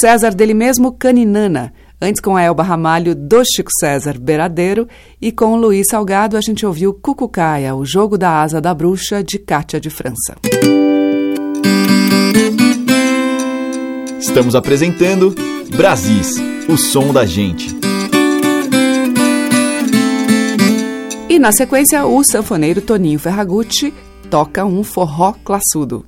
César, 0.00 0.34
dele 0.34 0.54
mesmo, 0.54 0.92
Caninana. 0.92 1.74
Antes 2.00 2.22
com 2.22 2.34
a 2.34 2.42
Elba 2.42 2.62
Ramalho, 2.62 3.14
do 3.14 3.42
Chico 3.44 3.70
César, 3.78 4.18
Beradeiro. 4.18 4.88
E 5.20 5.30
com 5.30 5.52
o 5.52 5.56
Luiz 5.56 5.88
Salgado, 5.90 6.38
a 6.38 6.40
gente 6.40 6.64
ouviu 6.64 6.94
Cucucaia, 6.94 7.74
o 7.74 7.84
jogo 7.84 8.16
da 8.16 8.40
asa 8.40 8.62
da 8.62 8.72
bruxa, 8.72 9.22
de 9.22 9.38
Cátia 9.38 9.78
de 9.78 9.90
França. 9.90 10.36
Estamos 14.18 14.54
apresentando 14.54 15.34
Brasis, 15.76 16.36
o 16.66 16.78
som 16.78 17.12
da 17.12 17.26
gente. 17.26 17.68
E 21.28 21.38
na 21.38 21.52
sequência, 21.52 22.06
o 22.06 22.24
sanfoneiro 22.24 22.80
Toninho 22.80 23.18
Ferragutti 23.18 23.92
toca 24.30 24.64
um 24.64 24.82
forró 24.82 25.34
classudo. 25.44 26.06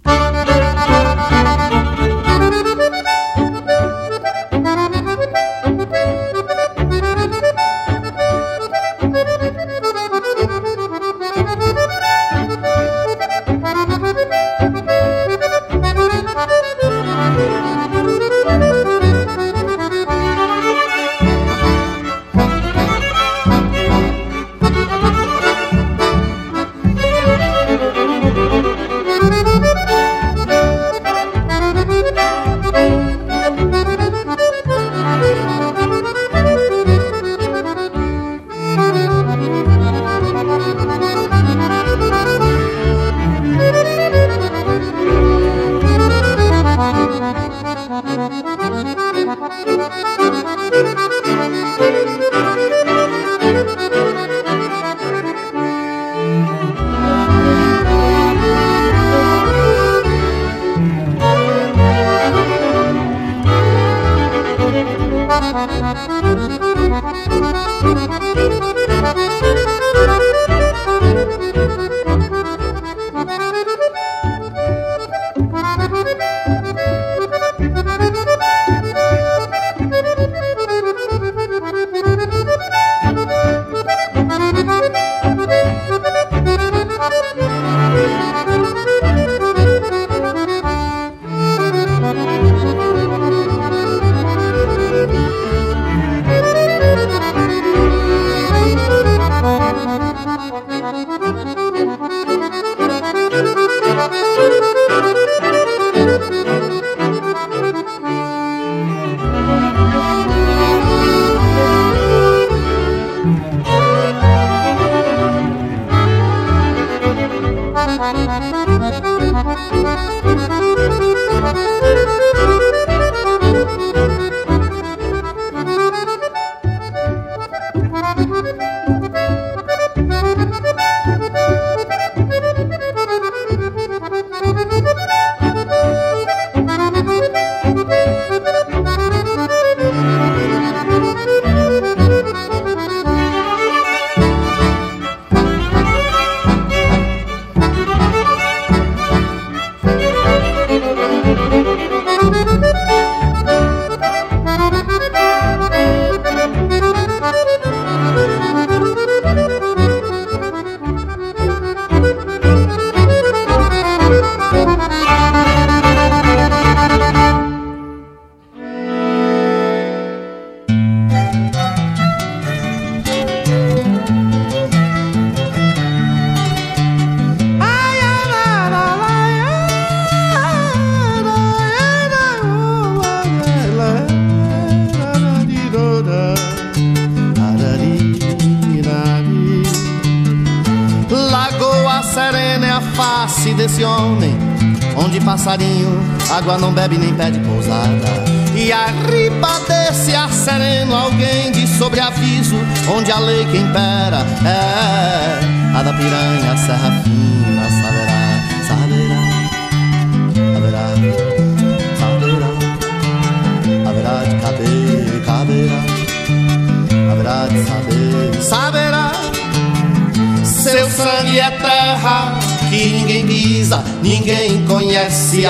Água 196.42 196.58
não 196.58 196.72
bebe 196.72 196.98
nem 196.98 197.14
pede 197.14 197.41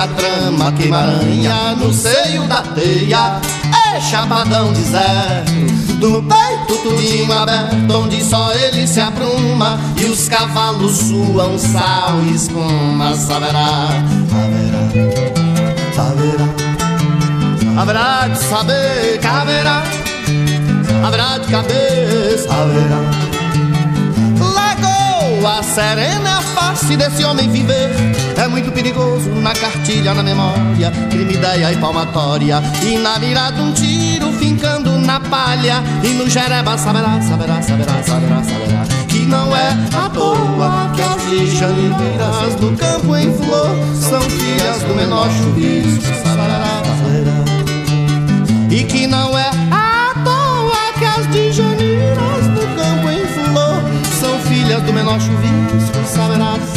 a 0.03 0.09
trama 0.09 0.73
que 0.73 0.89
maranha 0.89 1.77
no 1.77 1.93
seio 1.93 2.43
da 2.49 2.63
teia. 2.63 3.41
É 3.95 4.01
chapadão 4.01 4.73
deserto, 4.73 5.53
do 5.99 6.23
peito 6.23 6.83
tudinho 6.83 7.33
aberto, 7.33 7.95
onde 7.95 8.25
só 8.25 8.53
ele 8.53 8.87
se 8.87 9.01
apruma 9.01 9.79
e 9.97 10.07
os 10.07 10.29
cavalos 10.29 10.97
suam 10.97 11.57
sal 11.57 12.21
e 12.25 12.35
espuma. 12.35 13.15
Saberá, 13.15 13.89
haverá, 14.35 15.05
saberá, 15.95 17.81
haverá 17.81 18.29
de 18.29 18.39
saber, 18.39 19.21
caberá, 19.21 19.83
haverá 21.07 21.39
de 21.39 21.47
cabeça, 21.49 22.49
haverá. 22.51 23.23
Lagoa 24.55 25.63
serena 25.63 26.39
a 26.39 26.43
face 26.43 26.97
desse 26.97 27.25
homem 27.25 27.49
viver 27.49 28.12
É 28.43 28.49
muito 28.49 28.73
perigoso 28.73 29.31
na 29.41 29.53
cartilha, 29.53 30.13
na 30.15 30.23
memória 30.25 30.91
Crime, 31.11 31.33
ideia 31.33 31.73
e 31.73 31.77
palmatória. 31.77 32.61
E 32.83 32.99
na 32.99 33.17
mirada 33.21 33.63
um 33.63 33.73
tiro 33.73 34.33
fincando 34.33 34.99
na 34.99 35.21
palha. 35.21 35.81
E 36.03 36.09
no 36.09 36.29
jereba 36.29 36.77
saberá, 36.77 37.23
saberá, 37.23 37.63
saberá, 37.63 38.03
saberá, 38.03 38.43
saberá 38.43 38.85
Que 39.07 39.21
não 39.27 39.57
é 39.57 39.69
à 39.95 40.11
toa 40.11 40.91
que 40.93 41.03
as 41.03 41.53
janeiras 41.53 42.57
do 42.57 42.77
campo 42.77 43.17
em 43.17 43.33
flor 43.33 43.77
São 43.95 44.21
filhas 44.23 44.83
do 44.83 44.95
menor 44.97 45.31
chuvisco, 45.31 46.13
saberá 46.25 46.83
E 48.69 48.83
que 48.83 49.07
não 49.07 49.39
é 49.39 49.51
à 49.71 50.15
toa 50.25 50.93
que 50.99 51.05
as 51.05 51.31
de 51.31 51.53
janeiras 51.53 52.47
do 52.49 52.61
campo 52.75 53.09
em 53.09 53.25
flor 53.25 53.83
São 54.21 54.37
filhas 54.41 54.83
do 54.83 54.93
menor 54.93 55.21
chuvisco, 55.21 56.05
saberá, 56.07 56.55
saberá, 56.55 56.72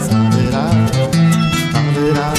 saberá, 0.00 0.70
saberá. 1.72 2.32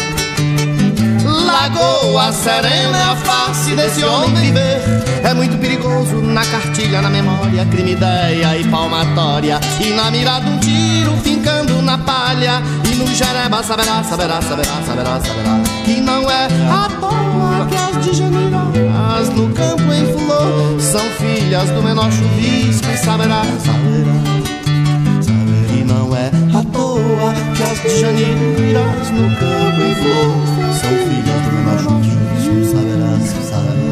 Lagoa 1.25 2.31
serena 2.31 2.97
é 2.97 3.03
a 3.03 3.15
face 3.15 3.75
desse 3.75 4.03
homem 4.03 4.35
viver. 4.35 4.81
É 5.23 5.33
muito 5.33 5.57
perigoso 5.57 6.21
na 6.21 6.45
cartilha, 6.45 7.01
na 7.01 7.09
memória, 7.09 7.65
crime, 7.65 7.93
ideia 7.93 8.57
e 8.57 8.67
palmatória. 8.69 9.59
E 9.79 9.89
na 9.91 10.11
mirada 10.11 10.49
um 10.49 10.59
tiro 10.59 11.15
fincando 11.23 11.81
na 11.81 11.97
palha. 11.97 12.61
E 12.91 12.95
no 12.95 13.07
jereba 13.07 13.63
saberá, 13.63 14.03
saberá, 14.03 14.41
saberá, 14.41 14.81
saberá, 14.85 15.21
saberá. 15.21 15.61
Que 15.85 16.01
não 16.01 16.29
é 16.29 16.47
à 16.69 16.89
toa 16.99 17.65
que 17.69 17.75
as 17.75 18.05
de 18.05 18.13
janeiro, 18.17 18.57
as 19.19 19.29
no 19.29 19.49
campo 19.53 19.93
em 19.93 20.05
flor, 20.13 20.81
são 20.81 21.01
filhas 21.11 21.69
do 21.69 21.81
menor 21.81 22.11
chuvisco. 22.11 22.87
E 22.91 22.97
saberá, 22.97 23.43
saberá, 23.63 24.13
saberá. 25.21 25.43
Que 25.67 25.83
não 25.83 26.15
é 26.15 26.31
à 26.57 26.63
toa 26.71 26.82
que 27.55 27.63
as 27.63 27.81
de 27.81 27.99
janeiras 27.99 29.09
no 29.11 29.29
campo 29.35 29.81
em 29.81 29.95
flor 29.95 30.31
são 30.81 30.93
filhas 31.07 31.41
do 31.41 31.51
menor 31.51 31.79
chuvisco. 31.79 32.55
Saberá, 32.71 33.11
saberá. 33.49 33.83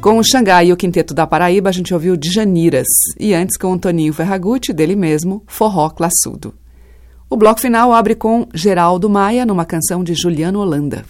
Com 0.00 0.16
o 0.18 0.22
Xangai 0.24 0.68
e 0.68 0.72
o 0.72 0.76
Quinteto 0.76 1.12
da 1.12 1.26
Paraíba, 1.26 1.68
a 1.68 1.72
gente 1.72 1.92
ouviu 1.92 2.16
Djaniras. 2.16 2.86
E 3.20 3.34
antes, 3.34 3.58
com 3.58 3.72
o 3.72 3.78
Toninho 3.78 4.12
Ferragutti, 4.12 4.72
dele 4.72 4.96
mesmo, 4.96 5.42
Forró 5.46 5.90
Classudo. 5.90 6.54
O 7.28 7.36
bloco 7.36 7.60
final 7.60 7.92
abre 7.92 8.14
com 8.14 8.48
Geraldo 8.54 9.10
Maia, 9.10 9.44
numa 9.44 9.66
canção 9.66 10.02
de 10.02 10.14
Juliano 10.14 10.60
Holanda. 10.60 11.04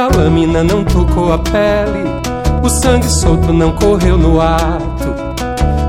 A 0.00 0.08
lâmina 0.16 0.64
não 0.64 0.82
tocou 0.82 1.30
a 1.30 1.38
pele, 1.38 2.04
o 2.62 2.68
sangue 2.70 3.06
solto 3.06 3.52
não 3.52 3.72
correu 3.72 4.16
no 4.16 4.40
ato. 4.40 5.20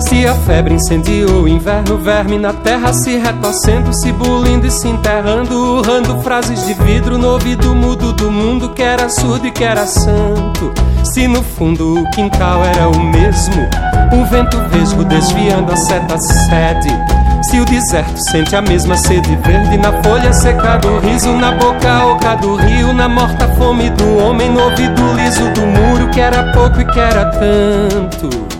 Se 0.01 0.27
a 0.27 0.33
febre 0.33 0.73
incendiou 0.73 1.43
o 1.43 1.47
inverno, 1.47 1.97
verme 1.97 2.37
na 2.37 2.51
terra 2.51 2.91
se 2.91 3.17
retorcendo, 3.17 3.93
se 3.93 4.11
bulindo 4.11 4.67
e 4.67 4.71
se 4.71 4.89
enterrando, 4.89 5.77
urrando 5.77 6.19
frases 6.21 6.65
de 6.65 6.73
vidro 6.73 7.17
no 7.17 7.29
ouvido 7.29 7.73
mudo 7.73 8.11
do 8.11 8.29
mundo 8.29 8.71
que 8.71 8.81
era 8.81 9.07
surdo 9.07 9.47
e 9.47 9.51
que 9.51 9.63
era 9.63 9.87
santo. 9.87 10.73
Se 11.05 11.25
no 11.29 11.41
fundo 11.41 12.01
o 12.01 12.09
quintal 12.11 12.65
era 12.65 12.89
o 12.89 12.99
mesmo, 13.01 13.55
um 14.11 14.25
vento 14.25 14.57
vesgo 14.71 15.05
desviando 15.05 15.71
a 15.71 15.77
seta 15.77 16.17
sede. 16.17 17.20
Se 17.43 17.59
o 17.59 17.65
deserto 17.65 18.17
sente 18.29 18.55
a 18.55 18.61
mesma 18.61 18.95
sede 18.95 19.35
verde 19.37 19.77
na 19.77 20.01
folha 20.03 20.31
seca 20.31 20.77
do 20.77 20.99
riso, 20.99 21.33
na 21.33 21.51
boca 21.53 22.05
oca 22.05 22.35
do 22.35 22.55
rio, 22.55 22.93
na 22.93 23.09
morta 23.09 23.47
fome 23.55 23.89
do 23.89 24.17
homem, 24.17 24.51
no 24.51 24.61
ouvido 24.61 25.13
liso 25.13 25.49
do 25.51 25.65
muro 25.65 26.09
que 26.11 26.19
era 26.19 26.51
pouco 26.53 26.79
e 26.79 26.85
que 26.85 26.99
era 26.99 27.25
tanto. 27.31 28.50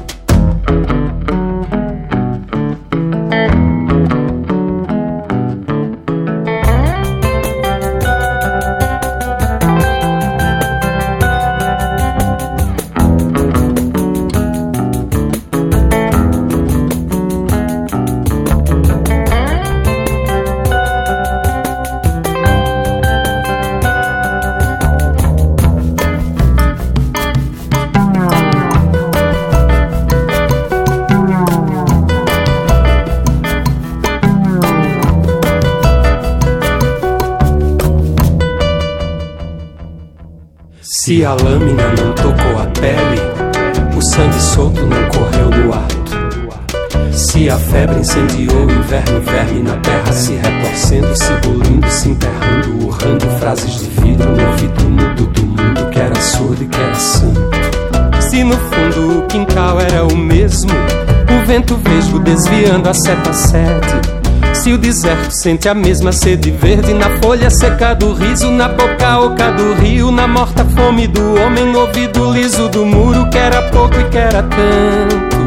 A 41.32 41.34
lâmina 41.36 41.84
não 41.98 42.12
tocou 42.14 42.62
a 42.62 42.66
pele, 42.78 43.22
o 43.96 44.02
sangue 44.02 44.42
solto 44.42 44.82
não 44.82 45.02
correu 45.08 45.50
no 45.50 45.74
ato. 45.74 46.12
Se 47.14 47.50
a 47.50 47.58
febre 47.58 48.02
incendiou 48.02 48.66
o 48.66 48.72
inverno, 48.72 49.22
verme 49.22 49.64
na 49.64 49.78
terra 49.78 50.12
se 50.12 50.34
retorcendo, 50.34 51.16
se 51.16 51.32
bolindo, 51.48 51.90
se 51.90 52.10
enterrando, 52.10 52.86
urrando 52.86 53.26
frases 53.40 53.80
de 53.80 54.02
vidro 54.02 54.30
no 54.30 54.46
ouvido 54.46 54.90
mudo 54.90 55.26
do 55.28 55.42
mundo 55.46 55.90
que 55.90 56.00
era 56.00 56.16
surdo 56.16 56.64
e 56.64 56.68
que 56.68 56.82
era 56.82 56.96
santo. 56.96 57.42
Se 58.30 58.44
no 58.44 58.58
fundo 58.58 59.20
o 59.20 59.28
quintal 59.28 59.80
era 59.80 60.04
o 60.04 60.18
mesmo, 60.18 60.72
o 60.72 61.46
vento 61.46 61.78
vesgo 61.78 62.20
desviando 62.20 62.90
a 62.90 62.94
seta 62.94 63.32
sede. 63.32 64.21
Se 64.62 64.72
o 64.72 64.78
deserto 64.78 65.32
sente 65.32 65.68
a 65.68 65.74
mesma 65.74 66.12
sede 66.12 66.52
verde 66.52 66.94
na 66.94 67.20
folha 67.20 67.50
seca 67.50 67.96
do 67.96 68.14
riso, 68.14 68.52
na 68.52 68.68
boca 68.68 69.20
oca 69.20 69.52
do 69.54 69.74
rio, 69.74 70.12
na 70.12 70.28
morta 70.28 70.64
fome 70.64 71.08
do 71.08 71.34
homem, 71.42 71.76
ouvido 71.76 72.32
liso 72.32 72.70
do 72.70 72.86
muro 72.86 73.28
que 73.32 73.40
era 73.40 73.72
pouco 73.72 74.00
e 74.00 74.08
que 74.12 74.20
era 74.20 74.44
tanto. 74.44 75.41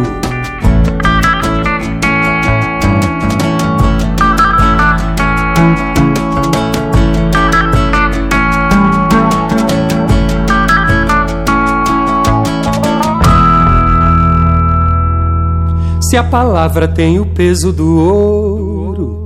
Se 16.14 16.18
a 16.18 16.22
palavra 16.22 16.86
tem 16.86 17.18
o 17.18 17.26
peso 17.26 17.72
do 17.72 17.98
ouro 17.98 19.23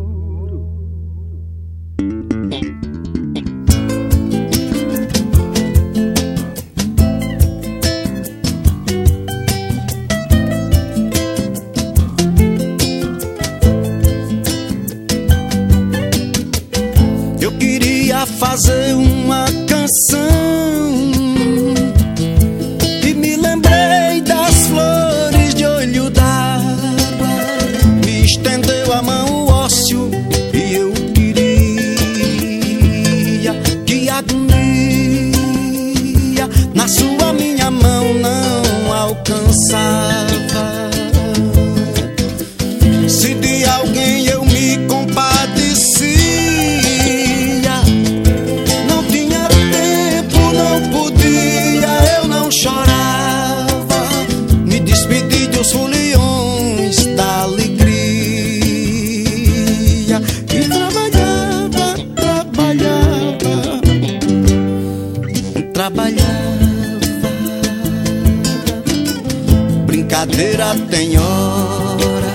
Brincadeira 70.18 70.74
tem 70.90 71.16
hora, 71.16 72.34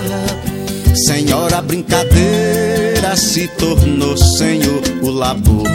senhora, 1.05 1.61
brincadeira 1.61 3.13
se 3.17 3.45
tornou 3.57 4.15
senhor 4.15 4.81
o 5.01 5.09
labor, 5.09 5.67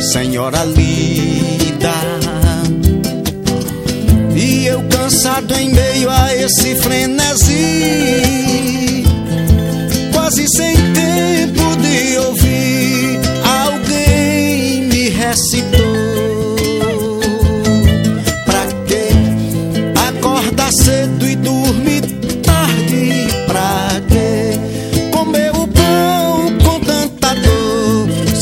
senhora 0.00 0.64
lida. 0.64 1.92
E 4.34 4.68
eu 4.68 4.82
cansado 4.84 5.54
em 5.54 5.68
meio 5.68 6.08
a 6.08 6.34
esse 6.34 6.76
frenesi, 6.76 7.44
quase 10.14 10.46
sem 10.48 10.74
tempo 10.94 11.76
de 11.76 12.16
ouvir 12.20 13.20
alguém 13.44 14.88
me 14.88 15.10
recitou. 15.10 15.73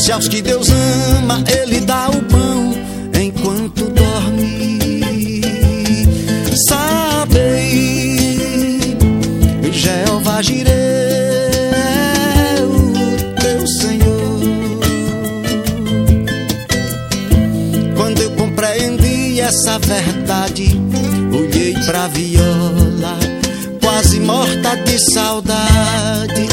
Se 0.03 0.11
aos 0.11 0.27
que 0.27 0.41
Deus 0.41 0.67
ama, 1.17 1.41
Ele 1.47 1.79
dá 1.79 2.09
o 2.09 2.21
pão 2.23 2.73
enquanto 3.17 3.89
dorme. 3.89 5.41
Sabei, 6.67 8.17
Jeová 9.71 10.41
compreendi 18.35 19.39
essa 19.39 19.79
verdade, 19.79 20.81
olhei 21.33 21.75
pra 21.85 22.09
viola, 22.09 23.17
quase 23.81 24.19
morta 24.19 24.75
de 24.83 24.99
saudade, 25.13 26.52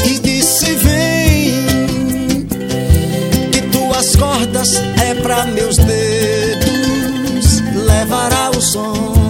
é 5.03 5.15
pra 5.15 5.43
meus 5.45 5.75
dedos, 5.75 7.61
levará 7.73 8.51
o 8.51 8.61
som. 8.61 9.20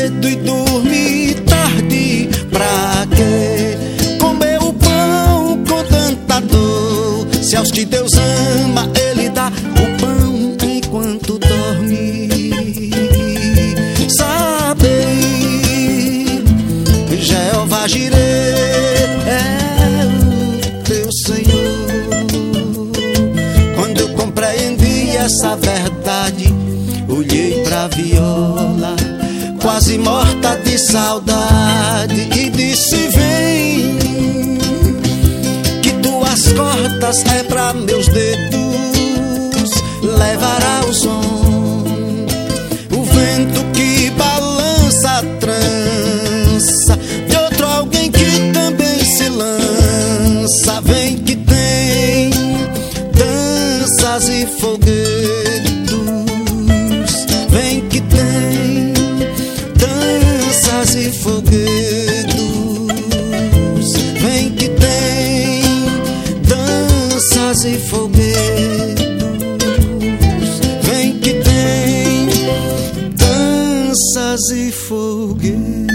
Cedo 0.00 0.28
e 0.28 0.36
dormir 0.36 1.34
tarde? 1.44 2.28
Pra 2.50 3.06
que 3.14 4.18
comer 4.18 4.58
o 4.62 4.72
pão 4.72 5.62
com 5.68 5.84
tanta 5.84 6.40
dor? 6.40 7.26
Se 7.42 7.56
aos 7.56 7.70
que 7.70 7.84
Deus 7.84 8.10
ama, 8.14 8.88
Ele 8.94 9.28
dá 9.28 9.48
o 9.48 10.00
pão 10.00 10.56
enquanto 10.62 11.38
dorme. 11.38 12.30
Sabei, 14.08 15.52
Jeová 17.20 17.86
Jireh 17.86 19.20
é 19.26 19.60
essa 25.16 25.54
verdade, 25.54 26.46
olhei 27.06 27.62
pra 27.62 27.86
viola, 27.88 28.39
quase 29.70 29.98
morta 29.98 30.56
de 30.64 30.76
saudade, 30.76 32.28
e 32.36 32.50
disse: 32.50 32.96
Vem, 33.14 33.98
que 35.80 35.92
tuas 36.02 36.52
cordas 36.52 37.24
é 37.26 37.44
pra 37.44 37.72
meus 37.72 38.08
dedos, 38.08 39.70
levará 40.02 40.80
o 40.88 40.92
som. 40.92 41.19
E 67.70 67.78
foguetos. 67.78 69.00
Vem 70.82 71.18
que 71.18 71.34
tem 71.34 72.28
danças 73.16 74.40
e 74.50 74.72
foguetos. 74.72 75.90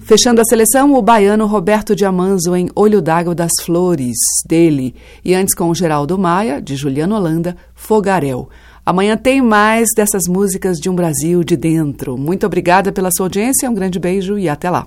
Fechando 0.00 0.42
a 0.42 0.44
seleção, 0.44 0.92
o 0.92 1.00
baiano 1.00 1.46
Roberto 1.46 1.96
Diamanzo 1.96 2.54
em 2.54 2.68
Olho 2.74 3.00
d'Água 3.00 3.34
das 3.34 3.52
Flores, 3.62 4.16
dele. 4.46 4.94
E 5.24 5.34
antes 5.34 5.54
com 5.54 5.70
o 5.70 5.74
Geraldo 5.74 6.18
Maia, 6.18 6.60
de 6.60 6.76
Juliano 6.76 7.14
Holanda, 7.14 7.56
Fogaréu. 7.74 8.48
Amanhã 8.84 9.16
tem 9.16 9.40
mais 9.40 9.88
dessas 9.96 10.24
músicas 10.28 10.76
de 10.78 10.90
um 10.90 10.94
Brasil 10.94 11.42
de 11.42 11.56
dentro. 11.56 12.18
Muito 12.18 12.44
obrigada 12.44 12.92
pela 12.92 13.10
sua 13.10 13.26
audiência, 13.26 13.70
um 13.70 13.74
grande 13.74 13.98
beijo 13.98 14.38
e 14.38 14.48
até 14.50 14.68
lá. 14.68 14.86